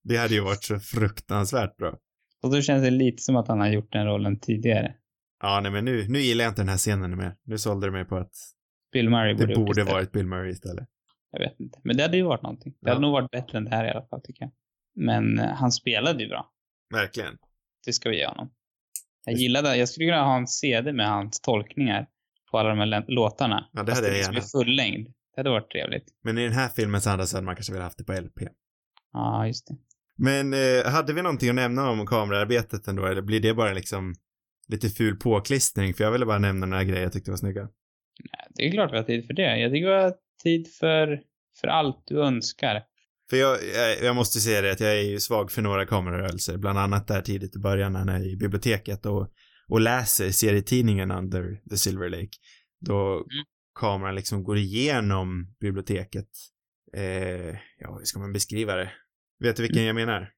[0.09, 1.99] Det hade ju varit så fruktansvärt bra.
[2.43, 4.95] Och då känns det lite som att han har gjort den rollen tidigare.
[5.43, 7.37] Ja, nej men nu, nu gillar jag inte den här scenen mer.
[7.45, 8.33] Nu sålde du mig på att
[8.93, 10.89] Bill Murray det borde upp borde varit Bill Murray istället.
[11.33, 11.79] Jag vet inte.
[11.85, 12.73] Men det hade ju varit någonting.
[12.73, 12.91] Det Ja.
[12.91, 14.53] hade nog varit bättre än det här i alla fall, tycker jag.
[14.95, 16.51] Men eh, han spelade ju bra.
[16.95, 17.39] Verkligen.
[17.87, 18.51] Det ska vi ge honom.
[19.25, 22.07] Jag gillade, jag skulle kunna ha en CD med hans tolkningar
[22.51, 23.69] på alla de här låtarna.
[23.73, 24.41] Ja, det hade jag gärna.
[24.41, 25.07] full längd.
[25.07, 26.05] Det hade varit trevligt.
[26.25, 28.41] Men i den här filmens anda så hade man kanske velat haft det på LP.
[29.13, 29.77] Ja, just det.
[30.19, 34.15] Men eh, hade vi någonting att nämna om kamerarbetet ändå, eller blir det bara liksom
[34.69, 35.95] lite ful påklistring?
[35.95, 37.69] För jag ville bara nämna några grejer jag tyckte var snygga.
[38.55, 39.59] Det är klart vi har tid för det.
[39.59, 41.21] Jag tycker vi har tid för,
[41.61, 42.83] för allt du önskar.
[43.31, 46.57] För jag, jag, jag måste säga det att jag är ju svag för några kamerarörelser,
[46.57, 49.29] bland annat där tidigt i början när han är i biblioteket och,
[49.69, 52.37] och läser serietidningen Under the Silver Lake.
[52.81, 53.27] Då
[53.81, 56.29] kameran liksom går igenom biblioteket.
[56.97, 58.91] Eh, ja, hur ska man beskriva det?
[59.41, 60.33] Vet du vilken jag menar?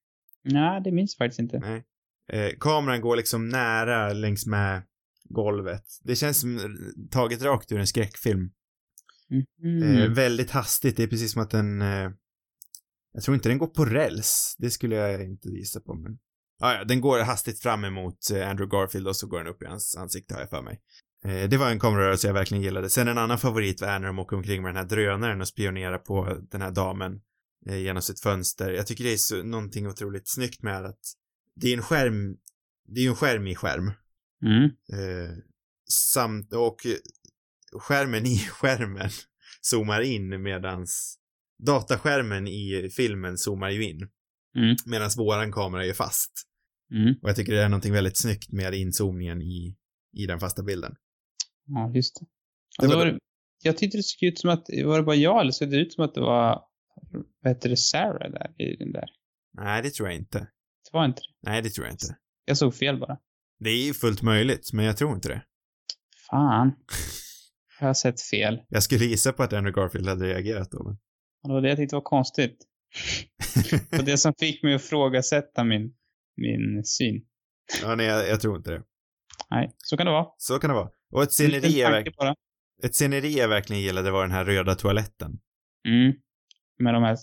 [0.44, 1.59] Nej, det minns jag faktiskt inte.
[1.59, 1.84] Nej.
[2.32, 4.82] Eh, kameran går liksom nära längs med
[5.24, 5.84] golvet.
[6.03, 6.78] Det känns som
[7.11, 8.51] taget rakt ur en skräckfilm.
[9.62, 9.82] Mhm.
[9.82, 10.96] Eh, väldigt hastigt.
[10.96, 11.82] Det är precis som att den...
[11.82, 12.11] Eh,
[13.12, 14.57] jag tror inte den går på räls.
[14.59, 16.18] Det skulle jag inte gissa på, men...
[16.62, 19.62] Ah, ja, den går hastigt fram emot eh, Andrew Garfield och så går den upp
[19.62, 20.80] i hans ansikte har jag för mig.
[21.24, 22.90] Eh, det var en kamerarörelse jag verkligen gillade.
[22.90, 25.98] Sen en annan favorit var när de åker omkring med den här drönaren och spionerar
[25.98, 27.20] på den här damen
[27.66, 28.70] genom sitt fönster.
[28.70, 31.00] Jag tycker det är så, någonting otroligt snyggt med att
[31.54, 32.36] det är en skärm,
[32.88, 33.92] det är en skärm i skärm.
[34.42, 34.64] Mm.
[34.64, 35.36] Eh,
[35.90, 36.92] samt, och eh,
[37.80, 39.11] skärmen i skärmen
[39.61, 41.18] zoomar in medans
[41.66, 44.08] dataskärmen i filmen zoomar ju in.
[44.56, 44.76] Mm.
[44.86, 46.32] Medan våran kamera är fast.
[46.92, 47.14] Mm.
[47.22, 49.76] Och jag tycker det är någonting väldigt snyggt med inzoomningen i,
[50.16, 50.94] i den fasta bilden.
[51.66, 52.26] Ja, just det.
[52.78, 53.18] Det Alltså, var var det,
[53.62, 55.92] jag tyckte det såg ut som att, var det bara jag eller såg det ut
[55.92, 56.61] som att det var,
[57.42, 59.05] vad heter det, Sarah där i den där?
[59.59, 60.38] Nej, det tror jag inte.
[60.38, 61.51] Det var inte det.
[61.51, 62.16] Nej, det tror jag inte.
[62.44, 63.18] Jag såg fel bara.
[63.59, 65.42] Det är ju fullt möjligt, men jag tror inte det.
[66.30, 66.72] Fan.
[67.80, 68.61] Jag har sett fel.
[68.68, 70.92] Jag skulle gissa på att Andrew Garfield hade reagerat då, men...
[71.42, 72.57] Och det var det jag tyckte var konstigt.
[73.90, 75.94] Var det som fick mig att ifrågasätta min,
[76.36, 77.22] min syn.
[77.82, 78.82] ja, nej, jag, jag tror inte det.
[79.51, 80.26] Nej, så kan det vara.
[80.36, 80.90] Så kan det vara.
[81.12, 82.34] Och sceneri verk-
[82.82, 85.38] ett sceneri jag verkligen gillade var den här röda toaletten.
[85.88, 86.12] Mm.
[86.80, 87.16] Med de här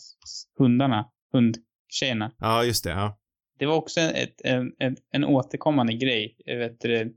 [0.57, 2.35] hundarna, hundtjejerna.
[2.39, 2.89] Ja, just det.
[2.89, 3.19] Ja.
[3.59, 6.35] Det var också ett, en, en, en återkommande grej.
[6.45, 7.11] Jag vet, det,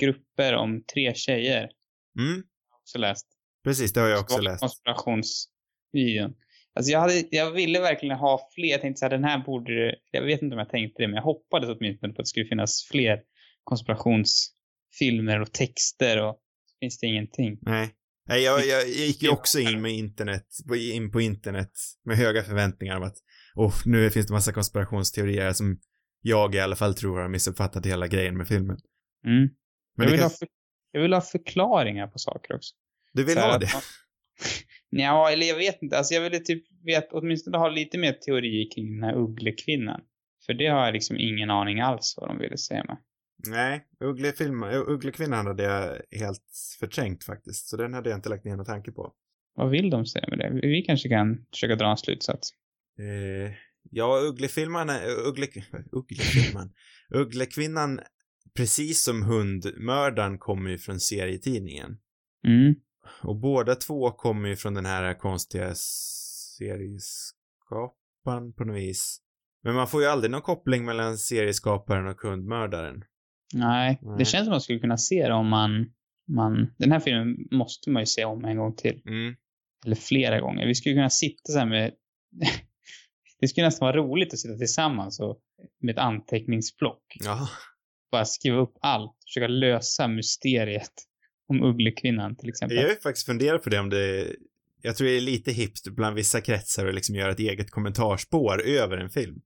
[0.00, 1.70] grupper om tre tjejer.
[2.18, 2.32] Mm,
[2.68, 3.26] Jag har också läst.
[3.64, 3.92] precis.
[3.92, 4.60] Det har jag också läst.
[4.60, 6.34] Konspirationsvideon.
[6.74, 8.68] Alltså jag, hade, jag ville verkligen ha fler.
[8.68, 11.14] Jag tänkte så här, den här borde Jag vet inte om jag tänkte det, men
[11.14, 13.20] jag hoppades åtminstone på att det skulle finnas fler
[13.64, 16.34] konspirationsfilmer och texter och
[16.66, 17.58] så finns det ingenting.
[17.62, 17.90] Nej.
[18.30, 20.46] Nej, jag, jag, gick ju också in med internet,
[20.92, 21.72] in på internet
[22.04, 23.16] med höga förväntningar om att,
[23.54, 25.80] oh, nu finns det massa konspirationsteorier som
[26.22, 28.78] jag i alla fall tror har missuppfattat hela grejen med filmen.
[29.26, 29.48] Mm.
[29.96, 30.48] Men jag, vill kan, ha för,
[30.92, 32.74] jag vill ha förklaringar på saker också.
[33.12, 33.68] du vill Så ha det?
[33.74, 33.82] man-
[34.90, 35.98] Ja, eller jag vet inte.
[35.98, 40.00] Alltså jag ville typ vet, åtminstone ha lite mer teori kring den här ugglekvinnan.
[40.46, 42.96] För det har jag liksom ingen aning alls vad de ville säga med.
[43.46, 46.44] Nej, Ugglefilm, Ugglekvinnan hade jag helt
[46.80, 49.14] förträngt faktiskt, så den hade jag inte lagt ner någon tanke på.
[49.54, 50.68] Vad vill de säga med det?
[50.68, 52.50] Vi kanske kan försöka dra en slutsats.
[52.98, 53.52] Eh,
[53.90, 54.90] ja, Ugglefilman,
[55.26, 55.46] Uggle,
[55.92, 56.72] Ugglefilman,
[57.14, 58.00] Ugglekvinnan,
[58.56, 61.98] precis som hundmördaren, kommer ju från serietidningen.
[62.46, 62.74] Mm.
[63.22, 65.74] Och båda två kommer ju från den här konstiga
[66.58, 69.20] serieskaparen på något vis.
[69.62, 73.04] Men man får ju aldrig någon koppling mellan serieskaparen och hundmördaren.
[73.54, 74.18] Nej, Nej.
[74.18, 75.86] det känns som att man skulle kunna se det om man,
[76.28, 76.72] man...
[76.78, 79.02] Den här filmen måste man ju se om en gång till.
[79.06, 79.34] Mm.
[79.86, 80.66] Eller flera gånger.
[80.66, 81.92] Vi skulle kunna sitta så här med...
[83.40, 85.38] det skulle nästan vara roligt att sitta tillsammans och
[85.82, 87.16] med ett anteckningsblock.
[87.24, 87.48] Ja.
[88.12, 89.16] Bara skriva upp allt.
[89.24, 90.92] Försöka lösa mysteriet
[91.48, 92.76] om Ugglekvinnan till exempel.
[92.76, 94.26] Jag har ju faktiskt funderat på det om det,
[94.82, 98.62] jag tror det är lite hippt bland vissa kretsar att liksom göra ett eget kommentarspår
[98.62, 99.40] över en film.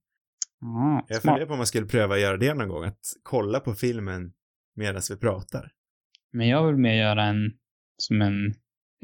[0.61, 3.59] Ah, Jag funderar på om man skulle pröva att göra det någon gång, att kolla
[3.59, 4.33] på filmen
[4.75, 5.71] medan vi pratar.
[6.33, 7.51] Men jag vill mer göra en,
[7.97, 8.45] som en,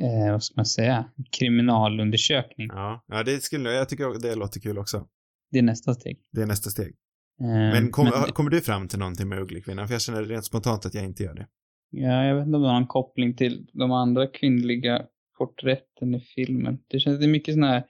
[0.02, 2.68] eh, vad ska man säga, kriminalundersökning.
[2.72, 5.08] Ja, ja det skulle, jag tycker det låter kul också.
[5.52, 6.18] Det är nästa steg.
[6.32, 6.96] Det är nästa steg.
[7.42, 9.88] Eh, Men, kom, men- kommer du fram till någonting med Ugglekvinnan?
[9.88, 11.48] För jag känner rent spontant att jag inte gör det.
[11.90, 15.02] Ja, jag vet inte om det har någon koppling till de andra kvinnliga
[15.38, 16.80] porträtten i filmen.
[16.88, 17.84] Det känns, det är mycket sådana här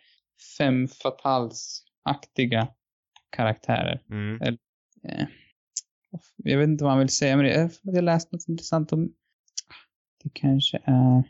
[0.58, 2.68] fem fatals-aktiga
[3.32, 4.02] karaktärer.
[4.10, 4.42] Mm.
[4.42, 5.28] Eh,
[6.38, 7.52] jag vet inte vad man vill säga med det.
[7.52, 9.14] Jag har jag läst något intressant om...
[10.24, 11.24] Det kanske är...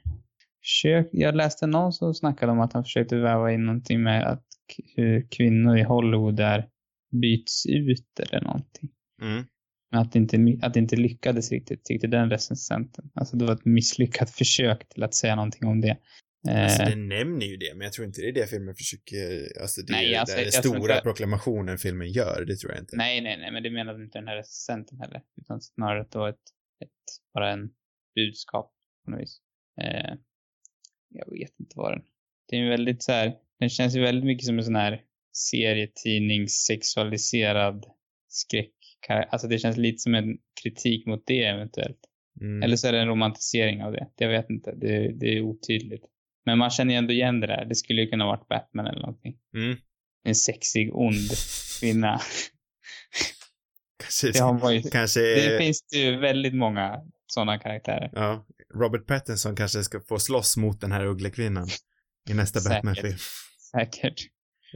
[0.63, 4.45] Försök, jag läste någon som snackade om att han försökte väva in någonting med att
[4.95, 6.69] hur kvinnor i Hollywood där
[7.11, 8.89] byts ut eller någonting.
[9.21, 9.45] Mm.
[9.91, 13.11] Men att det inte, att det inte lyckades riktigt, tyckte den recensenten.
[13.13, 15.97] Alltså det var ett misslyckat försök till att säga någonting om det.
[16.49, 19.61] Alltså Eh, den nämner ju det, men jag tror inte det är det filmen försöker,
[19.61, 22.81] alltså det är Nej, ju alltså, den stora inte- proklamationen filmen gör, det tror jag
[22.81, 22.95] inte.
[22.97, 25.21] nej, nej, nej, men det menade inte den här recensenten heller.
[25.41, 26.35] Utan snarare då ett,
[26.83, 26.89] ett,
[27.33, 27.69] bara en
[28.15, 28.73] budskap
[29.05, 29.41] på något vis.
[29.81, 30.13] Eh,
[31.09, 32.01] jag vet inte vad den...
[32.47, 35.01] Det är ju väldigt så här, den känns ju väldigt mycket som en sån här
[35.35, 37.85] serietidnings sexualiserad
[38.27, 38.73] skräck.
[39.09, 41.99] Alltså det känns lite som en kritik mot det eventuellt.
[42.41, 42.63] Mm.
[42.63, 44.09] Eller så är det en romantisering av det.
[44.17, 44.71] Jag vet inte.
[44.75, 46.03] Det, det är otydligt.
[46.45, 47.65] Men man känner ju ändå igen det där.
[47.65, 49.37] Det skulle ju kunna varit Batman eller någonting.
[49.55, 49.77] Mm.
[50.23, 51.29] En sexig, ond
[51.79, 52.21] kvinna.
[54.03, 58.09] Kanske, Det, har man ju, kanske det finns ju väldigt många sådana karaktärer.
[58.13, 61.67] ja, Robert Pattinson kanske ska få slåss mot den här Ugglekvinnan
[62.29, 62.69] i nästa.
[62.69, 63.17] Batman-film.
[63.71, 64.27] Säkert.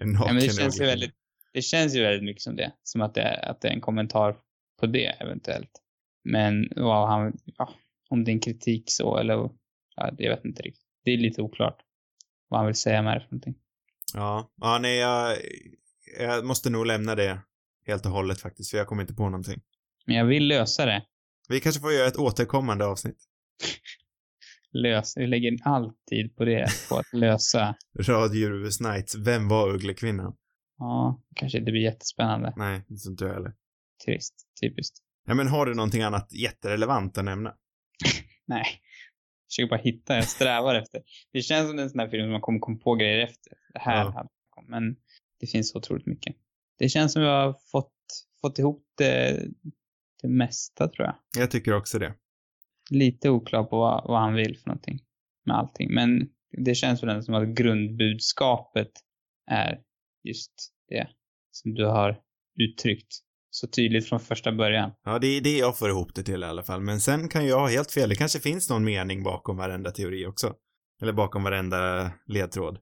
[0.02, 1.12] En Ja, men det känns ju väldigt,
[1.54, 2.72] det känns ju väldigt mycket som det.
[2.84, 4.36] Som att det, är, att det är en kommentar
[4.80, 5.72] på det eventuellt.
[6.24, 7.74] Men vad han, ja,
[8.10, 9.50] om det är en kritik så eller,
[9.96, 10.85] ja, jag vet inte riktigt.
[11.06, 11.78] Det är lite oklart
[12.48, 13.56] vad han vill säga med det för någonting.
[14.14, 15.38] Ja, ja nej, jag,
[16.20, 17.40] jag måste nog lämna det
[17.88, 19.62] helt och hållet faktiskt, för jag kommer inte på någonting.
[20.06, 21.06] Men jag vill lösa det.
[21.50, 23.18] Vi kanske får göra ett återkommande avsnitt.
[24.72, 27.76] lösa, vi lägger all tid på det, på att lösa.
[28.00, 30.36] Radiohjulets Nights, vem var Ugglekvinnan?
[30.78, 32.54] Ja, kanske inte blir jättespännande.
[32.56, 33.54] Nej, det tror inte jag heller.
[34.06, 34.98] Trist, typiskt.
[35.28, 37.54] Ja, men har du någonting annat jätterelevant att nämna?
[38.46, 38.66] Nej.
[39.50, 41.02] Försöker bara hitta, jag strävar efter.
[41.32, 43.54] Det känns som en sån här film som man kommer komma på grejer efter.
[43.74, 44.28] Det här Ja.
[44.68, 44.96] men
[45.40, 46.36] det finns så otroligt mycket.
[46.78, 47.94] Det känns som vi har fått,
[48.42, 49.46] fått ihop det,
[50.22, 51.16] det mesta tror jag.
[51.38, 52.14] Jag tycker också det.
[52.90, 55.00] Lite oklar på vad, vad han vill för någonting
[55.46, 55.94] med allting.
[55.94, 58.92] Men det känns väl ändå som att grundbudskapet
[59.52, 59.82] är
[60.24, 60.54] just
[60.90, 61.08] det
[61.52, 62.22] som du har
[62.60, 63.14] uttryckt
[63.56, 64.92] så tydligt från första början.
[65.06, 66.82] Ja, det är det jag får ihop det till i alla fall.
[66.82, 68.10] Men sen kan jag ha helt fel.
[68.10, 70.54] Det kanske finns någon mening bakom varenda teori också.
[71.02, 72.78] Eller bakom varenda ledtråd.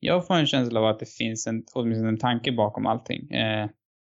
[0.00, 3.30] Jag får en känsla av att det finns en, åtminstone en tanke bakom allting.
[3.30, 3.68] Eh,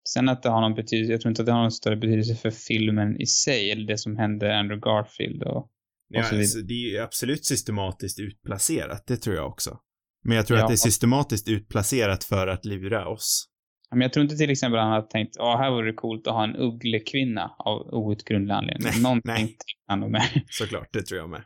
[0.08, 2.34] sen att det har någon betydelse, jag tror inte att det har någon större betydelse
[2.34, 5.70] för filmen i sig, eller det som hände Andrew Garfield och
[6.08, 6.40] Ja, så vidare.
[6.42, 9.78] alltså, det är ju absolut systematiskt utplacerat, det tror jag också.
[10.24, 10.64] Men jag tror Ja.
[10.64, 13.48] att det är systematiskt utplacerat för att lura oss.
[13.94, 16.32] Men jag tror inte till exempel han hade tänkt, ja här vore det coolt att
[16.32, 18.88] ha en ugglekvinna av outgrundlig anledning.
[18.92, 19.36] Nej, Någonting nej.
[19.36, 20.28] tänkte han nog med.
[20.50, 21.42] Såklart, det tror jag med.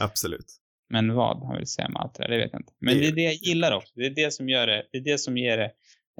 [0.00, 0.46] Absolut.
[0.92, 2.72] Men vad han vill säga med allt det där, det vet jag inte.
[2.80, 3.92] Men Det- det är det jag gillar också.
[3.94, 5.72] Det är det som gör det, det är det som ger det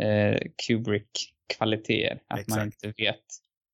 [0.07, 2.19] eh, Kubrick-kvaliteter.
[2.29, 2.85] Att man Exakt.
[2.85, 3.21] inte vet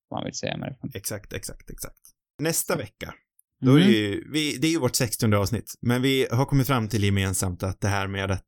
[0.09, 0.97] vad man vill säga med det.
[0.97, 1.99] Exakt, exakt, exakt.
[2.41, 3.13] Nästa vecka,
[3.61, 3.93] då är det Mhm.
[3.93, 7.63] ju, vi, det är ju vårt 60 avsnitt, men vi har kommit fram till gemensamt
[7.63, 8.47] att det här med att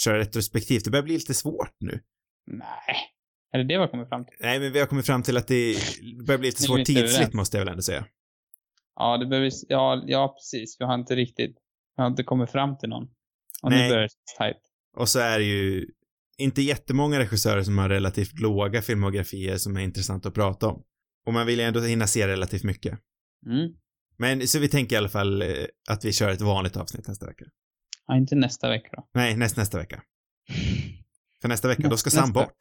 [0.00, 2.00] köra retrospektivt, det börjar bli lite svårt nu.
[2.50, 2.96] Nej.
[3.52, 4.36] Är det det vi har kommit fram till?
[4.40, 5.76] Nej, men vi har kommit fram till att det
[6.26, 8.06] börjar bli lite svårt tidsligt, måste jag väl ändå säga.
[8.96, 10.76] Ja, det behöver, ja, ja, precis.
[10.78, 11.56] Vi har inte riktigt,
[11.96, 13.08] vi har inte kommit fram till någon.
[13.62, 13.82] Och Nej.
[13.82, 14.56] nu börjar det tajt.
[14.96, 15.86] Och så är det ju
[16.38, 20.82] inte jättemånga regissörer som har relativt låga filmografier som är intressanta att prata om.
[21.26, 22.98] Och man vill ju ändå hinna se relativt mycket.
[23.46, 23.72] Mm.
[24.16, 25.48] Men så vi tänker i alla fall eh,
[25.90, 27.44] att vi kör ett vanligt avsnitt nästa vecka.
[28.06, 29.08] Ja, inte nästa vecka då.
[29.14, 30.02] Nej, näst, nästa vecka.
[31.42, 32.20] För nästa vecka, då ska Nästa.
[32.20, 32.56] Sam bort.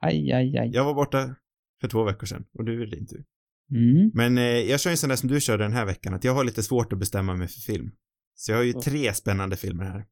[0.00, 0.70] Aj, aj, aj.
[0.72, 1.36] Jag var borta
[1.80, 3.24] för två veckor sedan och du är din tur.
[3.70, 4.10] Mm.
[4.14, 6.34] Men eh, jag kör en sån där som du körde den här veckan, att jag
[6.34, 7.90] har lite svårt att bestämma mig för film.
[8.34, 10.06] Så jag har ju tre spännande filmer här.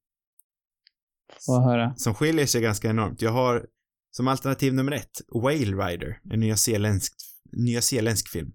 [1.46, 1.94] Få höra.
[1.96, 3.22] Som skiljer sig ganska enormt.
[3.22, 3.66] Jag har
[4.10, 7.14] som alternativ nummer ett, Whale Rider, en nyzeeländsk,
[7.52, 8.52] nyzeeländsk film.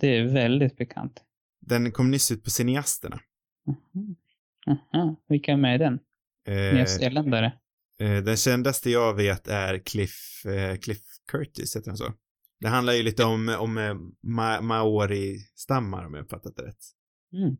[0.00, 1.22] Det är väldigt bekant.
[1.60, 3.20] Den kom nyss ut på Cineasterna.
[3.66, 4.16] Mhm.
[4.66, 5.16] Aha.
[5.28, 5.98] Vilka är med i den?
[6.46, 7.52] Eh, Nyzeeländare?
[8.00, 12.12] Eh, den kändaste jag vet är Cliff, eh, Cliff Curtis, heter han så?
[12.60, 16.84] Det handlar ju lite om, om eh, ma maori-stammar om jag uppfattat det rätt.
[17.32, 17.56] Mm.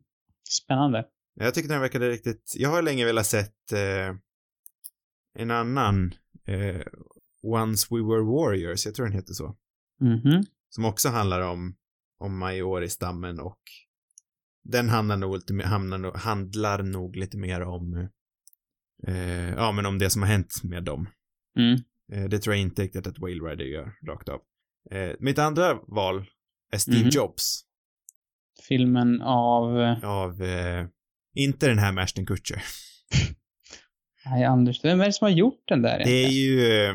[0.49, 1.05] Spännande.
[1.35, 4.15] Jag tyckte den verkade riktigt, jag har länge velat sett eh,
[5.37, 6.13] en annan,
[6.45, 6.81] eh,
[7.43, 9.57] Once We Were Warriors, jag tror den heter så.
[10.01, 10.43] Mhm.
[10.69, 11.75] Som också handlar om,
[12.19, 13.59] om maori-stammen och
[14.63, 18.09] den handlar nog lite nog, handlar nog lite mer om,
[19.07, 21.09] eh, ja men om det som har hänt med dem.
[21.59, 21.79] Mm.
[22.13, 24.39] Eh, det tror jag inte riktigt att Whale Rider gör, rakt av.
[24.91, 26.25] Eh, mitt andra val
[26.71, 27.09] är Steve Mhm.
[27.09, 27.61] Jobs.
[28.67, 29.81] Filmen av...
[29.81, 30.85] eh, Av, eh,
[31.35, 32.63] inte den här med Ashton Kutcher.
[34.25, 34.83] Nej, Anders.
[34.85, 36.93] Vem är det som har gjort den där Det är ju eh,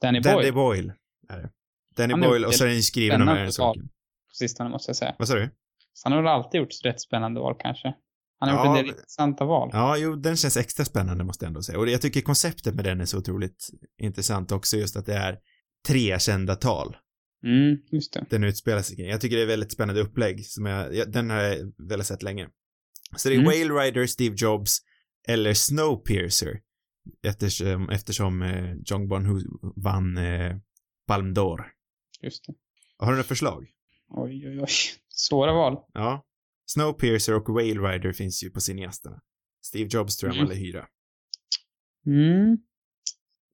[0.00, 0.52] Danny Danny Boyle.
[0.52, 0.92] Boyle.
[1.28, 1.50] Är det.
[1.96, 3.52] Danny Han Boyle och så är den skriven av Aaron.
[3.52, 3.82] Sorkin.
[4.28, 5.14] På sistone måste jag säga.
[5.18, 5.50] Vad sa du?
[5.92, 7.94] Så han har väl alltid gjort rätt spännande val kanske.
[8.38, 9.70] Han har Ja, gjort en del intressanta val.
[9.72, 11.78] Ja, jo, den känns extra spännande måste jag ändå säga.
[11.78, 13.68] Och jag tycker konceptet med den är så otroligt
[14.02, 15.38] intressant också, just att det är
[15.86, 16.96] tre kända tal
[17.44, 18.26] Mm, just det.
[18.30, 19.08] den utspelar sig kring.
[19.08, 22.22] Jag tycker det är väldigt spännande upplägg som jag, jag den har jag velat sett
[22.22, 22.48] länge.
[23.16, 23.44] Så det är Mm.
[23.68, 24.78] Whale Rider, Steve Jobs
[25.28, 26.60] eller Snowpiercer
[27.26, 29.40] eftersom, eftersom eh, Jong Bon-Hu
[29.76, 30.56] vann eh,
[31.06, 31.60] Palme d'Or.
[32.22, 32.54] Just det.
[32.98, 33.66] Har du några förslag?
[34.08, 34.66] Oj, oj, oj.
[35.08, 35.76] Svåra val.
[35.92, 36.25] Ja.
[36.66, 39.20] Snowpiercer och Whale Rider finns ju på cineasterna.
[39.62, 40.56] Steve Jobs tror jag man Mm.
[40.58, 40.86] vill hyra.
[42.06, 42.58] Mm.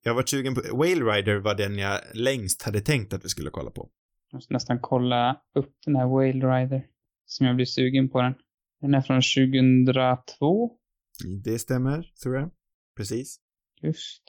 [0.04, 3.50] Jag var sugen på, Whale Rider var den jag längst hade tänkt att vi skulle
[3.50, 3.90] kolla på.
[4.30, 6.32] Jag måste nästan kolla upp den här Whale
[6.62, 6.86] Rider.
[7.26, 8.34] Som jag blir sugen på den.
[8.80, 10.70] Den är från 2002.
[11.44, 12.50] Det stämmer, tror jag.
[12.96, 13.40] Precis.
[13.82, 14.22] Just.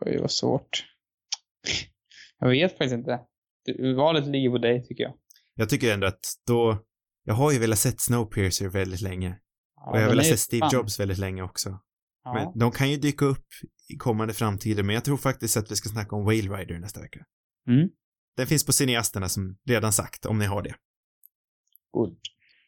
[0.00, 0.84] Oj, vad svårt.
[2.38, 3.20] Jag vet faktiskt inte.
[3.96, 5.14] Valet ligger på dig, tycker jag.
[5.54, 6.78] Jag tycker ändå att då,
[7.26, 9.38] jag har ju velat sett Snowpiercer väldigt länge.
[9.76, 10.70] Ja, och jag har velat se Steve fan.
[10.72, 11.80] Jobs väldigt länge också.
[12.24, 12.34] Ja.
[12.34, 13.46] Men de kan ju dyka upp
[13.88, 17.00] i kommande framtider, men jag tror faktiskt att vi ska snacka om Whale Rider nästa
[17.00, 17.24] vecka.
[17.68, 17.88] Mm.
[18.36, 20.74] Den finns på cineasterna som redan sagt, om ni har det.
[21.92, 22.18] Good.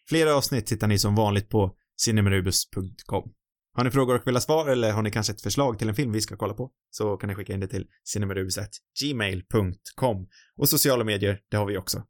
[0.09, 3.33] Flera avsnitt hittar ni som vanligt på cinemarubus.com.
[3.73, 5.95] Har ni frågor och vill ha svar eller har ni kanske ett förslag till en
[5.95, 11.05] film vi ska kolla på så kan ni skicka in det till cinemarubus.gmail.com och sociala
[11.05, 12.03] medier, det har vi också.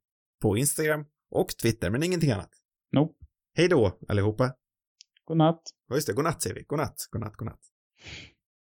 [0.43, 2.51] På Instagram och Twitter, men ingenting annat.
[2.93, 3.15] Nope.
[3.55, 4.55] Hej då allihopa.
[5.25, 5.63] Godnatt.
[5.89, 6.63] Ja, just det, godnatt säger vi.
[6.63, 7.61] Godnatt, godnatt, godnatt.